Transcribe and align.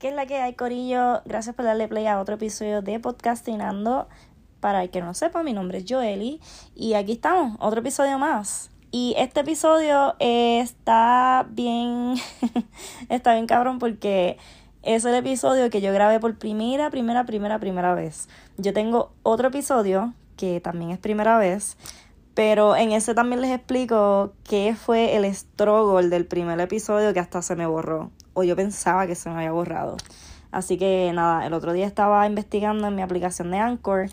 ¿Qué 0.00 0.08
es 0.08 0.14
la 0.14 0.24
que 0.24 0.40
hay, 0.40 0.54
Corillo? 0.54 1.20
Gracias 1.26 1.54
por 1.54 1.66
darle 1.66 1.86
play 1.86 2.06
a 2.06 2.20
otro 2.20 2.36
episodio 2.36 2.80
de 2.80 2.98
Podcastinando. 3.00 4.08
Para 4.58 4.82
el 4.82 4.88
que 4.88 5.02
no 5.02 5.12
sepa, 5.12 5.42
mi 5.42 5.52
nombre 5.52 5.76
es 5.76 5.84
Joeli 5.86 6.40
y 6.74 6.94
aquí 6.94 7.12
estamos, 7.12 7.58
otro 7.60 7.80
episodio 7.80 8.18
más. 8.18 8.70
Y 8.90 9.14
este 9.18 9.40
episodio 9.40 10.16
está 10.18 11.46
bien, 11.50 12.14
está 13.10 13.34
bien 13.34 13.46
cabrón 13.46 13.78
porque 13.78 14.38
es 14.82 15.04
el 15.04 15.14
episodio 15.14 15.68
que 15.68 15.82
yo 15.82 15.92
grabé 15.92 16.18
por 16.18 16.38
primera, 16.38 16.88
primera, 16.88 17.26
primera, 17.26 17.58
primera 17.58 17.94
vez. 17.94 18.30
Yo 18.56 18.72
tengo 18.72 19.12
otro 19.22 19.48
episodio 19.48 20.14
que 20.38 20.62
también 20.62 20.92
es 20.92 20.98
primera 20.98 21.36
vez, 21.36 21.76
pero 22.32 22.74
en 22.74 22.92
ese 22.92 23.14
también 23.14 23.42
les 23.42 23.50
explico 23.50 24.32
qué 24.44 24.74
fue 24.74 25.16
el 25.16 25.26
struggle 25.34 26.08
del 26.08 26.24
primer 26.24 26.58
episodio 26.58 27.12
que 27.12 27.20
hasta 27.20 27.42
se 27.42 27.54
me 27.54 27.66
borró. 27.66 28.10
O 28.34 28.42
yo 28.42 28.56
pensaba 28.56 29.06
que 29.06 29.14
se 29.14 29.28
me 29.28 29.36
había 29.36 29.52
borrado. 29.52 29.96
Así 30.50 30.78
que 30.78 31.12
nada, 31.14 31.46
el 31.46 31.52
otro 31.52 31.72
día 31.72 31.86
estaba 31.86 32.26
investigando 32.26 32.88
en 32.88 32.96
mi 32.96 33.02
aplicación 33.02 33.50
de 33.50 33.58
Anchor 33.58 34.06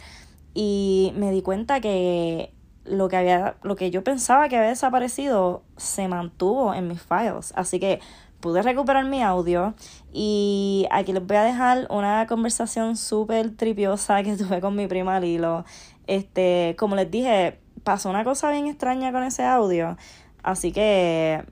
y 0.54 1.14
me 1.16 1.32
di 1.32 1.42
cuenta 1.42 1.82
que 1.82 2.54
lo 2.86 3.10
que 3.10 3.18
había, 3.18 3.56
lo 3.64 3.76
que 3.76 3.92
yo 3.92 4.04
pensaba 4.04 4.48
que 4.50 4.58
había 4.58 4.70
desaparecido 4.70 5.64
se 5.78 6.08
mantuvo 6.08 6.74
en 6.74 6.88
mis 6.88 7.02
files. 7.02 7.54
Así 7.56 7.80
que 7.80 8.00
pude 8.40 8.62
recuperar 8.62 9.06
mi 9.06 9.24
audio 9.24 9.74
y 10.14 10.88
aquí 10.92 11.12
les 11.12 11.26
voy 11.26 11.38
a 11.38 11.44
dejar 11.44 11.88
una 11.90 12.28
conversación 12.28 12.96
súper 12.98 13.56
tripiosa 13.56 14.24
que 14.24 14.38
tuve 14.38 14.62
con 14.62 14.76
mi 14.76 14.88
prima 14.88 15.20
Lilo. 15.20 15.66
Este, 16.06 16.76
como 16.78 16.96
les 16.96 17.12
dije, 17.12 17.60
pasó 17.84 18.10
una 18.10 18.24
cosa 18.24 18.52
bien 18.52 18.68
extraña 18.68 19.12
con 19.12 19.24
ese 19.24 19.44
audio. 19.44 19.98
Así 20.44 20.72
que 20.72 21.44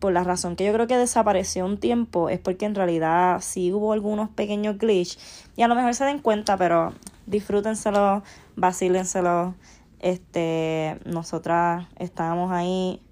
por 0.00 0.12
la 0.12 0.24
razón 0.24 0.56
que 0.56 0.64
yo 0.64 0.72
creo 0.72 0.86
que 0.86 0.96
desapareció 0.96 1.64
un 1.64 1.78
tiempo 1.78 2.28
es 2.28 2.40
porque 2.40 2.64
en 2.64 2.74
realidad 2.74 3.40
sí 3.40 3.72
hubo 3.72 3.92
algunos 3.92 4.30
pequeños 4.30 4.78
glitch 4.78 5.18
y 5.56 5.62
a 5.62 5.68
lo 5.68 5.74
mejor 5.74 5.94
se 5.94 6.04
den 6.04 6.18
cuenta, 6.18 6.56
pero 6.56 6.94
disfrútenselo, 7.26 8.22
vacílenselo. 8.56 9.54
Este, 10.00 10.98
nosotras 11.04 11.86
estábamos 11.98 12.50
ahí 12.50 13.02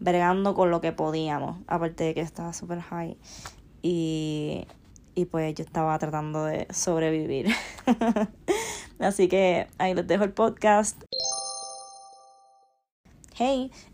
bregando 0.00 0.54
con 0.54 0.72
lo 0.72 0.80
que 0.80 0.90
podíamos, 0.90 1.58
aparte 1.68 2.02
de 2.02 2.14
que 2.14 2.20
estaba 2.20 2.52
súper 2.52 2.80
high 2.80 3.16
y, 3.80 4.66
y 5.14 5.24
pues 5.26 5.54
yo 5.54 5.64
estaba 5.64 5.96
tratando 6.00 6.44
de 6.44 6.66
sobrevivir. 6.70 7.54
Así 8.98 9.28
que 9.28 9.68
ahí 9.78 9.94
les 9.94 10.06
dejo 10.06 10.24
el 10.24 10.32
podcast. 10.32 11.02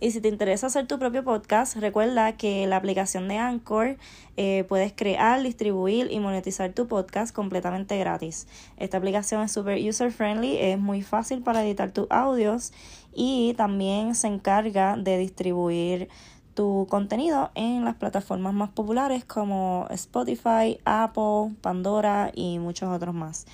Y 0.00 0.10
si 0.10 0.20
te 0.20 0.28
interesa 0.28 0.66
hacer 0.66 0.86
tu 0.86 0.98
propio 0.98 1.24
podcast, 1.24 1.76
recuerda 1.76 2.36
que 2.36 2.66
la 2.66 2.76
aplicación 2.76 3.28
de 3.28 3.38
Anchor 3.38 3.96
eh, 4.36 4.64
puedes 4.68 4.92
crear, 4.92 5.42
distribuir 5.42 6.08
y 6.10 6.20
monetizar 6.20 6.72
tu 6.72 6.86
podcast 6.86 7.34
completamente 7.34 7.98
gratis. 7.98 8.46
Esta 8.76 8.98
aplicación 8.98 9.42
es 9.42 9.52
super 9.52 9.78
user 9.78 10.12
friendly, 10.12 10.58
es 10.58 10.78
muy 10.78 11.02
fácil 11.02 11.42
para 11.42 11.64
editar 11.64 11.90
tus 11.92 12.06
audios 12.10 12.72
y 13.14 13.54
también 13.56 14.14
se 14.14 14.26
encarga 14.26 14.96
de 14.96 15.16
distribuir 15.16 16.08
tu 16.54 16.86
contenido 16.90 17.50
en 17.54 17.84
las 17.84 17.94
plataformas 17.94 18.52
más 18.52 18.70
populares 18.70 19.24
como 19.24 19.86
Spotify, 19.90 20.78
Apple, 20.84 21.54
Pandora 21.62 22.32
y 22.34 22.58
muchos 22.58 22.88
otros 22.90 23.14
más. 23.14 23.46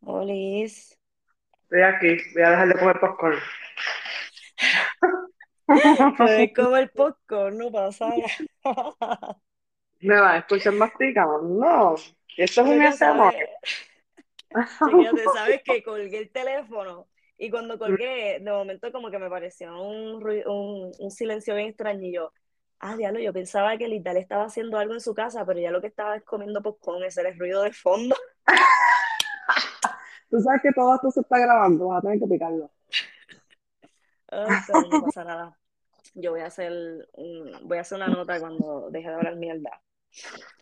Olis. 0.00 0.98
Estoy 1.64 1.82
aquí, 1.82 2.16
voy 2.34 2.42
a 2.42 2.50
dejar 2.50 2.68
de 2.68 2.74
comer 2.78 3.00
popcorn. 3.00 3.38
Como 6.56 6.76
el 6.76 6.90
popcorn, 6.90 7.58
no 7.58 7.70
pasa 7.70 8.08
nada. 8.08 8.26
Me 10.00 10.14
va 10.14 10.32
a 10.34 10.38
escuchar 10.38 10.72
masticando. 10.74 11.96
Eso 12.36 12.62
es 12.62 12.68
un 12.68 12.80
chequéate, 14.84 15.24
sabes 15.34 15.62
que 15.62 15.82
colgué 15.82 16.18
el 16.18 16.30
teléfono 16.30 17.08
y 17.36 17.50
cuando 17.50 17.78
colgué, 17.78 18.38
de 18.40 18.50
momento 18.50 18.90
como 18.92 19.10
que 19.10 19.18
me 19.18 19.28
pareció 19.28 19.80
un, 19.80 20.22
un, 20.46 20.92
un 20.98 21.10
silencio 21.10 21.54
bien 21.54 21.68
extraño 21.68 22.06
y 22.06 22.12
yo, 22.12 22.32
ah, 22.80 22.96
diablo, 22.96 23.20
yo 23.20 23.32
pensaba 23.32 23.76
que 23.76 23.88
Lital 23.88 24.16
estaba 24.16 24.44
haciendo 24.44 24.78
algo 24.78 24.94
en 24.94 25.00
su 25.00 25.14
casa, 25.14 25.44
pero 25.44 25.60
ya 25.60 25.70
lo 25.70 25.80
que 25.80 25.88
estaba 25.88 26.16
es 26.16 26.24
comiendo 26.24 26.62
popcorn, 26.62 27.04
ese 27.04 27.20
era 27.20 27.30
el 27.30 27.38
ruido 27.38 27.62
de 27.62 27.72
fondo. 27.72 28.16
Tú 30.30 30.40
sabes 30.40 30.62
que 30.62 30.72
todo 30.72 30.94
esto 30.94 31.10
se 31.10 31.20
está 31.20 31.38
grabando, 31.38 31.88
vas 31.88 31.98
a 31.98 32.02
tener 32.02 32.18
que 32.20 32.26
picarlo. 32.26 32.70
Pero 34.66 34.86
no 34.88 34.98
pasa 34.98 35.24
nada. 35.24 35.58
Yo 36.14 36.32
voy 36.32 36.40
a 36.42 36.46
hacer 36.46 36.72
un- 37.14 37.68
voy 37.68 37.78
a 37.78 37.82
hacer 37.82 37.96
una 37.98 38.10
nota 38.10 38.40
cuando 38.40 38.90
deje 38.90 39.08
de 39.08 39.14
hablar 39.14 39.36
mierda 39.36 39.82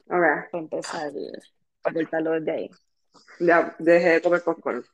Ok, 0.09 0.51
para 0.51 0.63
empezar 0.65 1.13
a 1.85 1.93
cortarlo 1.93 2.33
desde 2.33 2.51
ahí. 2.53 2.71
ya 3.41 3.75
dejé 3.79 4.09
de 4.15 4.23
comer 4.23 4.43
popcorn. 4.43 4.85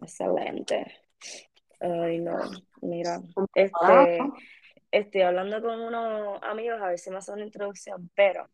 Excelente. 0.00 0.86
Ay, 1.80 2.18
no, 2.20 2.50
mira, 2.82 3.22
Ah, 3.80 4.06
este, 4.06 4.34
estoy 4.90 5.22
hablando 5.22 5.62
con 5.62 5.80
unos 5.80 6.42
amigos 6.42 6.80
a 6.82 6.88
ver 6.88 6.98
si 6.98 7.10
me 7.10 7.18
hacen 7.18 7.36
una 7.36 7.44
introducción, 7.44 8.10
pero 8.14 8.48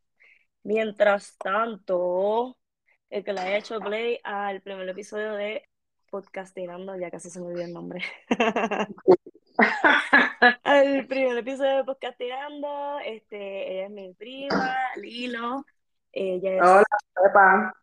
mientras 0.64 1.38
tanto, 1.38 2.58
el 3.14 3.22
que 3.22 3.32
le 3.32 3.40
haya 3.42 3.58
hecho 3.58 3.78
play 3.78 4.18
al 4.24 4.60
primer 4.60 4.88
episodio 4.88 5.34
de 5.34 5.62
Podcastinando, 6.10 6.96
ya 6.96 7.12
casi 7.12 7.30
se 7.30 7.40
me 7.40 7.46
olvidó 7.46 7.62
el 7.62 7.72
nombre. 7.72 8.02
Al 10.64 11.06
primer 11.06 11.38
episodio 11.38 11.76
de 11.76 11.84
Podcastinando, 11.84 12.98
este, 13.04 13.72
ella 13.72 13.84
es 13.84 13.90
mi 13.92 14.12
prima, 14.14 14.76
Lilo. 14.96 15.64
Ella 16.10 16.56
es 16.56 16.62
Hola, 16.62 16.84
Pepa. 17.14 17.74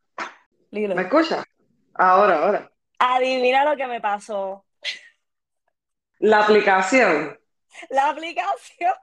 Lilo. 0.71 0.95
¿Me 0.95 1.03
escuchas? 1.03 1.45
Ahora, 1.93 2.43
ahora. 2.43 2.69
Adivina 2.99 3.63
lo 3.63 3.77
que 3.77 3.87
me 3.87 4.01
pasó. 4.01 4.65
La 6.19 6.43
aplicación. 6.43 7.39
La 7.89 8.09
aplicación. 8.09 8.93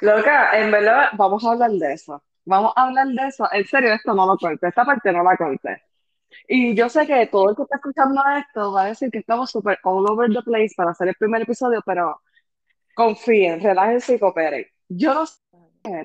Loca, 0.00 0.58
en 0.58 0.72
verdad, 0.72 1.10
vamos 1.12 1.44
a 1.44 1.52
hablar 1.52 1.70
de 1.70 1.92
eso. 1.92 2.20
Vamos 2.46 2.72
a 2.76 2.84
hablar 2.84 3.08
de 3.08 3.26
eso. 3.26 3.48
En 3.52 3.64
serio, 3.66 3.92
esto 3.94 4.14
no 4.14 4.26
lo 4.26 4.36
conté. 4.36 4.68
Esta 4.68 4.84
parte 4.84 5.12
no 5.12 5.22
la 5.22 5.36
conté. 5.36 5.82
Y 6.48 6.74
yo 6.74 6.88
sé 6.88 7.06
que 7.06 7.26
todo 7.26 7.50
el 7.50 7.56
que 7.56 7.62
está 7.62 7.76
escuchando 7.76 8.22
esto 8.36 8.72
va 8.72 8.82
a 8.82 8.86
decir 8.86 9.10
que 9.10 9.18
estamos 9.18 9.50
súper 9.50 9.78
all 9.84 10.10
over 10.10 10.30
the 10.30 10.42
place 10.42 10.74
para 10.76 10.90
hacer 10.90 11.08
el 11.08 11.14
primer 11.14 11.42
episodio, 11.42 11.80
pero 11.86 12.20
confíen, 12.94 13.60
relájense 13.60 14.16
y 14.16 14.18
cooperen. 14.18 14.66
Yo 14.88 15.14
no 15.14 15.26
sé, 15.26 15.38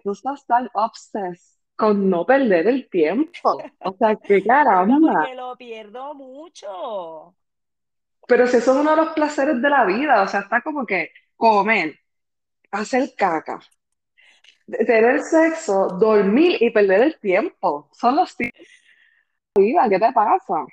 tú 0.04 0.12
estás 0.12 0.46
tan 0.46 0.70
obsessed 0.74 1.60
con 1.76 2.10
no 2.10 2.26
perder 2.26 2.68
el 2.68 2.90
tiempo. 2.90 3.58
O 3.80 3.94
sea, 3.98 4.16
qué 4.18 4.44
caramba. 4.46 5.14
porque 5.14 5.36
lo 5.36 5.56
pierdo 5.58 6.14
mucho. 6.14 7.36
Pero 8.28 8.46
si 8.48 8.58
eso 8.58 8.74
es 8.74 8.78
uno 8.78 8.92
de 8.92 8.98
los 8.98 9.14
placeres 9.14 9.62
de 9.62 9.70
la 9.70 9.86
vida, 9.86 10.22
o 10.22 10.28
sea, 10.28 10.42
está 10.42 10.62
como 10.62 10.86
que 10.86 11.12
comer, 11.36 11.96
hacer 12.72 13.10
caca, 13.18 13.60
tener 14.72 15.22
sexo, 15.22 15.88
dormir 16.00 16.58
y 16.60 16.70
perder 16.70 17.02
el 17.02 17.20
tiempo. 17.20 17.90
Son 17.94 18.16
los 18.16 18.36
tiempos 18.36 18.68
¿qué 19.90 20.00
te 20.00 20.12
pasa? 20.14 20.66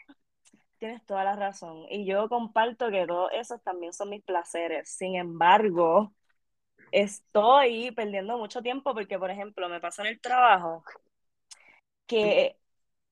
Tienes 0.79 1.05
toda 1.07 1.25
la 1.25 1.37
razón. 1.37 1.87
Y 1.91 2.05
yo 2.05 2.29
comparto 2.29 2.91
que 2.91 3.07
todos 3.07 3.31
esos 3.33 3.63
también 3.63 3.93
son 3.93 4.11
mis 4.11 4.23
placeres. 4.23 4.89
Sin 4.91 5.17
embargo, 5.17 6.13
estoy 6.93 7.91
perdiendo 7.93 8.39
mucho 8.39 8.63
tiempo 8.63 8.95
porque, 8.95 9.19
por 9.19 9.31
ejemplo, 9.31 9.69
me 9.69 9.81
pasa 9.81 10.03
en 10.03 10.09
el 10.09 10.21
trabajo 10.21 10.85
que 12.07 12.57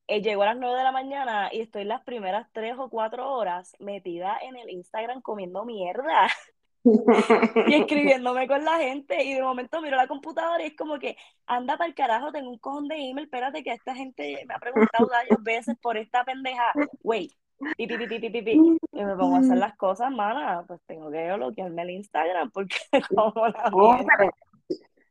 eh, 0.07 0.23
llego 0.23 0.43
a 0.43 0.47
las 0.47 0.57
9 0.59 0.77
de 0.77 0.85
la 0.85 0.93
mañana 0.93 1.49
y 1.53 1.61
estoy 1.61 1.85
las 1.85 2.03
primeras 2.03 2.49
3 2.53 2.77
o 2.79 2.89
4 2.91 3.33
horas 3.33 3.75
metida 3.81 4.39
en 4.43 4.57
el 4.57 4.71
Instagram 4.71 5.21
comiendo 5.23 5.65
mierda 5.65 6.29
y 7.67 7.75
escribiéndome 7.75 8.47
con 8.47 8.65
la 8.65 8.79
gente. 8.79 9.23
Y 9.25 9.35
de 9.35 9.43
momento 9.43 9.81
miro 9.81 9.97
la 9.97 10.07
computadora 10.07 10.63
y 10.63 10.69
es 10.69 10.77
como 10.77 10.99
que, 10.99 11.17
anda 11.47 11.77
para 11.77 11.89
el 11.89 11.95
carajo, 11.95 12.33
tengo 12.33 12.51
un 12.51 12.59
cojón 12.59 12.89
de 12.89 12.97
email, 12.97 13.25
espérate 13.25 13.63
que 13.63 13.73
esta 13.73 13.95
gente 13.95 14.45
me 14.47 14.55
ha 14.55 14.59
preguntado 14.59 15.09
varias 15.09 15.43
veces 15.43 15.77
por 15.81 15.97
esta 15.97 16.25
pendeja. 16.25 16.73
Wait, 17.03 17.33
pi, 17.77 17.87
pi. 17.87 18.79
Y 18.93 19.05
me 19.05 19.17
pongo 19.17 19.37
a 19.37 19.39
hacer 19.41 19.57
las 19.57 19.77
cosas, 19.77 20.11
mana, 20.11 20.65
pues 20.67 20.81
tengo 20.87 21.11
que 21.11 21.33
bloquearme 21.33 21.83
el 21.83 21.91
Instagram 21.91 22.51
porque 22.51 22.77
como 23.15 23.47
la 23.49 23.71
Oh, 23.73 23.99
pero, 24.07 24.31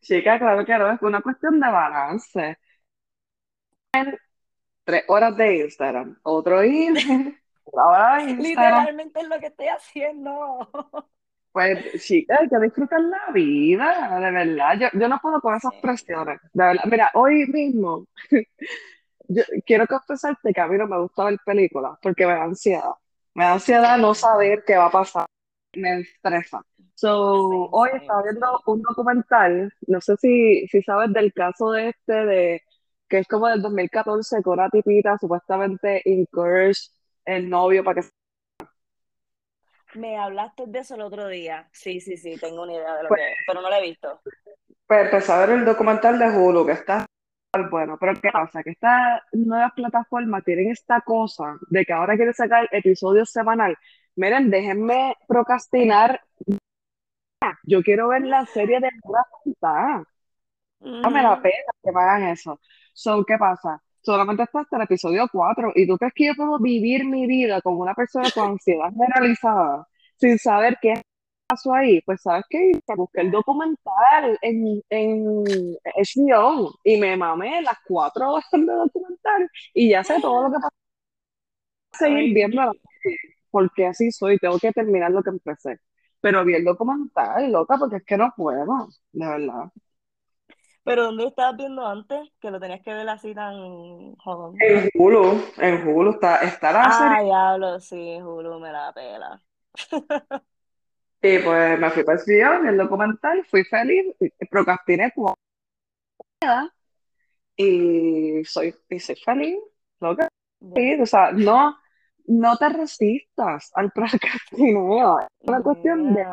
chica, 0.01 0.37
claro 0.39 0.65
que 0.65 0.77
no, 0.77 0.91
es 0.91 1.01
una 1.01 1.21
cuestión 1.21 1.59
de 1.59 1.67
balance. 1.67 2.57
Tres 4.83 5.05
horas 5.07 5.37
de 5.37 5.59
Instagram, 5.59 6.19
otro 6.23 6.61
email, 6.61 7.39
una 7.65 7.85
hora 7.85 8.15
de 8.17 8.31
Instagram. 8.31 8.79
Literalmente 8.79 9.21
es 9.21 9.27
lo 9.27 9.39
que 9.39 9.47
estoy 9.47 9.67
haciendo. 9.67 10.69
Pues, 11.53 12.03
chica, 12.03 12.39
hay 12.41 12.50
que 12.50 12.59
disfrutar 12.59 13.01
la 13.01 13.31
vida, 13.33 14.19
de 14.19 14.31
verdad. 14.31 14.79
Yo, 14.79 15.00
yo 15.00 15.07
no 15.09 15.19
puedo 15.21 15.41
con 15.41 15.55
esas 15.55 15.73
Sí. 15.73 15.79
presiones, 15.81 16.39
de 16.53 16.63
verdad. 16.65 16.83
Mira, 16.91 17.11
hoy 17.15 17.45
mismo, 17.47 18.07
yo 19.29 19.44
quiero 19.65 19.88
confesarte 19.88 20.53
que 20.53 20.61
a 20.61 20.67
mí 20.67 20.77
no 20.77 20.88
me 20.88 21.00
gusta 21.00 21.25
ver 21.25 21.39
películas 21.45 21.97
porque 22.01 22.25
me 22.27 22.33
da 22.33 22.44
ansiedad. 22.45 22.91
Me 23.35 23.45
da 23.45 23.53
ansiedad 23.53 23.97
no 24.00 24.15
saber 24.15 24.63
qué 24.65 24.77
va 24.77 24.88
a 24.88 24.91
pasar. 24.91 25.27
Me 25.75 26.01
estresa. 26.01 26.61
So, 26.95 27.69
hoy 27.71 27.91
Sí, 27.91 27.97
estaba 27.97 28.23
sí, 28.23 28.29
viendo 28.29 28.47
sí. 28.57 28.63
un 28.67 28.81
documental, 28.83 29.73
no 29.88 30.01
sé 30.01 30.17
si, 30.17 30.67
si 30.69 30.81
sabes 30.83 31.13
del 31.13 31.33
caso 31.33 31.71
de 31.71 31.89
este, 31.89 32.13
de 32.13 32.61
que 33.09 33.19
es 33.19 33.27
como 33.27 33.47
del 33.47 33.61
2014, 33.61 34.41
que 34.44 34.49
una 34.49 34.69
tipita 34.69 35.17
supuestamente 35.19 36.01
encouraged 36.06 36.91
el 37.25 37.49
novio 37.49 37.83
para 37.83 38.01
que... 38.01 38.09
Me 39.94 40.18
hablaste 40.18 40.66
de 40.68 40.80
eso 40.80 40.95
el 40.95 41.01
otro 41.01 41.28
día. 41.28 41.69
Sí, 41.72 42.00
sí, 42.01 42.18
sí, 42.18 42.38
tengo 42.38 42.63
una 42.63 42.74
idea 42.74 42.95
de 42.98 43.04
lo 43.04 43.12
Pues, 43.12 43.22
que 43.22 43.31
es, 43.34 43.38
pero 43.45 43.62
no 43.62 43.69
lo 43.69 43.75
he 43.75 43.81
visto. 43.81 44.22
pues 44.88 45.06
empecé 45.06 45.31
a 45.31 45.40
ver 45.40 45.50
el 45.51 45.66
documental 45.66 46.19
de 46.19 46.30
Hulu, 46.30 46.66
que 46.66 46.74
está 46.74 47.06
bueno, 47.69 47.98
pero 48.00 48.13
¿qué 48.19 48.31
pasa? 48.31 48.63
Que 48.63 48.72
estas 48.72 49.22
nuevas 49.31 49.72
plataformas 49.75 50.44
tienen 50.44 50.72
esta 50.72 51.01
cosa 51.01 51.57
de 51.69 51.86
que 51.86 51.94
ahora 51.94 52.16
quieren 52.16 52.34
sacar 52.34 52.68
episodios 52.72 53.30
semanal. 53.30 53.78
Miren, 54.16 54.50
déjenme 54.50 55.16
procrastinar, 55.28 56.19
yo 57.63 57.81
quiero 57.84 58.07
ver 58.10 58.24
la 58.24 58.45
serie 58.45 58.80
de 58.80 58.90
pura 59.01 59.22
voluntad. 59.44 60.04
No 61.04 61.12
me 61.12 61.22
da 61.24 61.36
Ujú. 61.36 61.42
pena 61.42 61.72
que 61.84 61.92
me 61.92 62.01
hagan 62.01 62.24
eso. 62.30 62.60
So, 62.94 63.24
¿qué 63.25 63.38
pasa? 63.38 63.81
Solamente 64.03 64.44
está 64.44 64.61
hasta 64.61 64.77
el 64.77 64.83
episodio 64.83 65.27
4 65.31 65.71
y 65.75 65.88
tú 65.88 65.97
crees 65.97 66.13
que 66.15 66.25
yo 66.27 66.35
puedo 66.35 66.59
vivir 66.59 67.05
mi 67.05 67.25
vida 67.27 67.61
como 67.61 67.79
una 67.81 67.94
persona 67.94 68.29
con 68.31 68.51
ansiedad 68.51 68.89
generalizada 68.91 69.88
sin 70.17 70.38
saber 70.39 70.77
qué 70.81 70.94
pasó 71.47 71.73
ahí. 71.73 72.01
Pues, 72.05 72.21
¿sabes 72.21 72.44
qué? 72.50 72.71
Busqué 72.97 73.21
el 73.21 73.31
documental 73.31 74.38
en, 74.41 74.81
en 74.89 75.44
HBO 75.95 76.73
y 76.83 76.97
me 76.97 77.15
mamé 77.17 77.61
las 77.61 77.77
cuatro 77.88 78.33
horas 78.33 78.45
de 78.51 78.59
documental 78.65 79.50
y 79.73 79.89
ya 79.89 80.03
sé 80.03 80.19
todo 80.21 80.44
lo 80.44 80.49
que 80.51 80.56
pasa. 80.61 80.69
Seguir 81.94 82.33
viendo 82.33 82.61
porque 83.51 83.88
así 83.88 84.11
soy, 84.11 84.38
tengo 84.39 84.59
que 84.59 84.71
terminar 84.73 85.11
lo 85.11 85.23
que 85.23 85.31
empecé. 85.31 85.79
Pero 86.21 86.45
vi 86.45 86.56
el 86.56 86.65
documental, 86.65 87.51
loca, 87.51 87.77
porque 87.79 87.97
es 87.97 88.06
que 88.06 88.17
no 88.17 88.33
puedo, 88.38 88.89
de 89.13 89.27
verdad. 89.27 89.71
Pero 90.83 91.06
¿dónde 91.06 91.27
estabas 91.27 91.57
viendo 91.57 91.85
antes? 91.85 92.30
Que 92.39 92.51
lo 92.51 92.59
tenías 92.59 92.81
que 92.81 92.94
ver 92.94 93.07
así 93.09 93.33
tan 93.33 94.15
jodón. 94.15 94.56
En 94.59 94.89
Hulu, 94.94 95.41
en 95.57 95.88
Hulu 95.88 96.12
está, 96.12 96.38
está 96.38 96.71
la 96.71 96.91
serie 96.91 97.18
Ah, 97.18 97.24
diablo, 97.24 97.80
sí, 97.80 98.21
Hulu 98.21 98.59
me 98.59 98.71
la 98.71 98.91
pela. 98.94 99.41
y 101.21 101.39
pues 101.39 101.80
me 101.80 101.89
fui 101.89 102.03
para 102.03 102.19
el 102.19 102.25
vi 102.25 102.68
el 102.69 102.77
documental, 102.77 103.45
fui 103.45 103.63
feliz, 103.63 104.15
procrastiné 104.50 105.12
cuatro 105.15 105.41
y 107.56 108.44
soy, 108.45 108.75
y 108.89 109.00
soy 109.00 109.15
feliz, 109.15 109.57
loca, 110.00 110.27
sí, 110.75 111.01
o 111.01 111.06
sea, 111.06 111.31
no, 111.31 111.77
no 112.25 112.57
te 112.57 112.69
resistas 112.69 113.71
al 113.75 113.91
procrastineo, 113.91 115.19
es 115.19 115.27
una 115.41 115.62
cuestión 115.62 116.13
de 116.13 116.25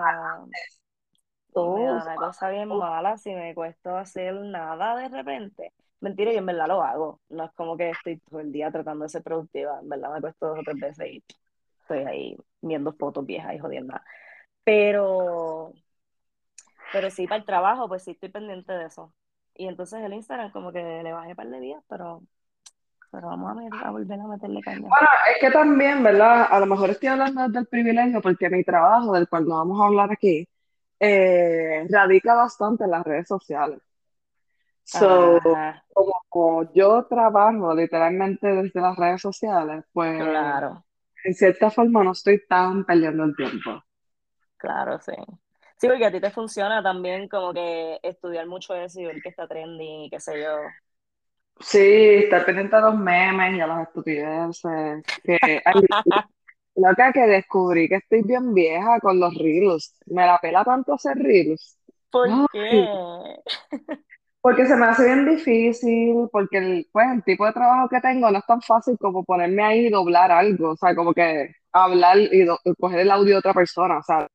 Me 1.55 1.85
da 1.85 2.03
una 2.03 2.15
cosa 2.17 2.49
bien 2.51 2.69
mala 2.69 3.17
si 3.17 3.35
me 3.35 3.55
cuesta 3.55 4.01
hacer 4.01 4.35
nada 4.35 4.97
de 4.97 5.09
repente. 5.09 5.73
Mentira, 6.01 6.33
yo 6.33 6.39
en 6.39 6.47
verdad 6.47 6.69
lo 6.69 6.83
hago. 6.83 7.21
No 7.29 7.45
es 7.45 7.53
como 7.53 7.77
que 7.77 7.91
estoy 7.91 8.19
todo 8.19 8.41
el 8.41 8.53
día 8.53 8.71
tratando 8.71 9.05
de 9.05 9.11
ser 9.11 9.23
productiva. 9.23 9.81
En 9.81 9.89
verdad 9.89 10.13
me 10.13 10.21
cuesta 10.21 10.47
dos 10.47 10.61
o 10.61 10.63
tres 10.63 10.79
veces 10.79 11.07
y 11.09 11.25
estoy 11.81 11.99
ahí 12.05 12.37
viendo 12.63 12.93
fotos 12.93 13.27
viejas 13.27 13.55
y 13.55 13.59
jodiendo. 13.59 13.95
Pero, 14.65 15.73
pero 16.93 17.11
sí, 17.11 17.27
para 17.27 17.41
el 17.41 17.45
trabajo, 17.45 17.89
pues 17.89 18.05
sí 18.05 18.13
estoy 18.13 18.31
pendiente 18.31 18.73
de 18.73 18.87
eso. 18.87 19.13
Y 19.55 19.67
entonces 19.67 20.01
el 20.03 20.15
Instagram 20.15 20.53
como 20.53 20.73
que 20.73 21.03
le 21.03 21.13
bajé 21.13 21.31
un 21.31 21.37
par 21.37 21.49
de 21.49 21.61
días, 21.61 21.83
pero, 21.89 22.23
pero 23.11 23.29
vamos 23.29 23.51
a, 23.51 23.55
ver, 23.55 23.71
a 23.85 23.91
volver 23.91 24.21
a 24.21 24.27
meterle 24.27 24.63
caña. 24.63 24.89
Bueno, 24.89 25.09
es 25.35 25.41
que 25.41 25.51
también, 25.51 26.03
¿verdad? 26.03 26.47
A 26.49 26.61
lo 26.61 26.67
mejor 26.67 26.91
estoy 26.91 27.09
hablando 27.09 27.47
del 27.49 27.67
privilegio 27.67 28.23
porque 28.23 28.49
mi 28.49 28.65
trabajo, 28.65 29.13
del 29.13 29.29
cual 29.29 29.47
no 29.47 29.57
vamos 29.57 29.81
a 29.81 29.87
hablar 29.87 30.13
aquí, 30.13 30.49
eh, 31.01 31.87
radica 31.91 32.35
bastante 32.35 32.85
en 32.85 32.91
las 32.93 33.05
redes 33.05 33.29
sociales. 33.29 33.81
So, 34.85 35.39
Ajá, 35.43 35.85
como 36.29 36.73
yo 36.75 37.07
trabajo 37.09 37.75
literalmente 37.75 38.47
desde 38.49 38.81
las 38.81 38.97
redes 38.97 39.23
sociales, 39.23 39.85
pues 39.93 40.15
claro, 40.17 40.85
en 41.25 41.35
cierta 41.35 41.71
forma 41.71 42.05
no 42.05 42.13
estoy 42.13 42.47
tan 42.47 42.85
perdiendo 42.85 43.25
el 43.25 43.35
tiempo. 43.37 43.83
claro, 44.57 44.99
sí. 45.01 45.13
Sí, 45.79 45.89
porque 45.89 46.05
a 46.07 46.13
ti 46.13 46.21
te 46.21 46.31
funciona 46.31 46.83
también 46.83 47.29
como 47.29 47.55
que 47.55 47.99
estudiar 48.03 48.47
mucho 48.47 48.75
eso 48.75 49.01
y 49.01 49.07
ver 49.07 49.23
que 49.23 49.31
está 49.31 49.49
trending 49.49 50.03
y 50.05 50.11
qué 50.11 50.21
sé 50.21 50.43
yo. 50.43 50.49
Sí, 51.61 51.79
estar 52.25 52.45
pendiente 52.47 52.77
a 52.77 52.81
los 52.81 52.97
memes 52.99 53.57
y 53.57 53.61
a 53.61 53.67
las 53.67 53.87
estupideces. 53.89 55.05
Que, 55.23 55.63
ay, 55.65 55.83
loca 56.77 57.13
que 57.13 57.21
descubrí 57.27 57.89
que 57.89 57.97
estoy 57.97 58.23
bien 58.23 58.55
vieja 58.55 59.01
con 59.01 59.21
los 59.21 59.35
reels. 59.35 59.95
Me 60.07 60.27
la 60.27 60.39
pela 60.39 60.65
tanto 60.65 60.95
hacer 60.95 61.17
reels. 61.19 61.79
¿Por 62.11 62.29
Ay, 62.29 62.47
qué? 62.53 62.89
porque 64.41 64.67
se 64.67 64.77
me 64.77 64.87
hace 64.87 65.05
bien 65.05 65.27
difícil, 65.27 66.29
porque 66.33 66.59
el, 66.59 66.89
pues, 66.93 67.07
el 67.13 67.23
tipo 67.25 67.45
de 67.47 67.53
trabajo 67.53 67.89
que 67.89 68.01
tengo 68.01 68.31
no 68.31 68.39
es 68.39 68.47
tan 68.47 68.61
fácil 68.63 68.97
como 68.99 69.25
ponerme 69.25 69.63
ahí 69.63 69.87
y 69.87 69.91
doblar 69.91 70.31
algo, 70.33 70.71
o 70.73 70.77
sea, 70.77 70.95
como 70.95 71.13
que 71.13 71.51
hablar 71.73 72.19
y 72.19 72.45
do- 72.45 72.59
coger 72.79 73.01
el 73.01 73.11
audio 73.11 73.35
de 73.35 73.39
otra 73.39 73.53
persona, 73.55 73.99
o 73.99 74.03
sea, 74.03 74.27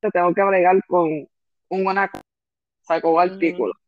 te 0.00 0.10
tengo 0.10 0.34
que 0.34 0.42
bregar 0.44 0.78
con 0.86 1.08
un, 1.68 1.86
una, 1.86 2.04
o 2.14 2.20
sea, 2.86 3.00
con 3.00 3.14
un 3.14 3.20
artículo. 3.22 3.72
Ujú. 3.72 3.78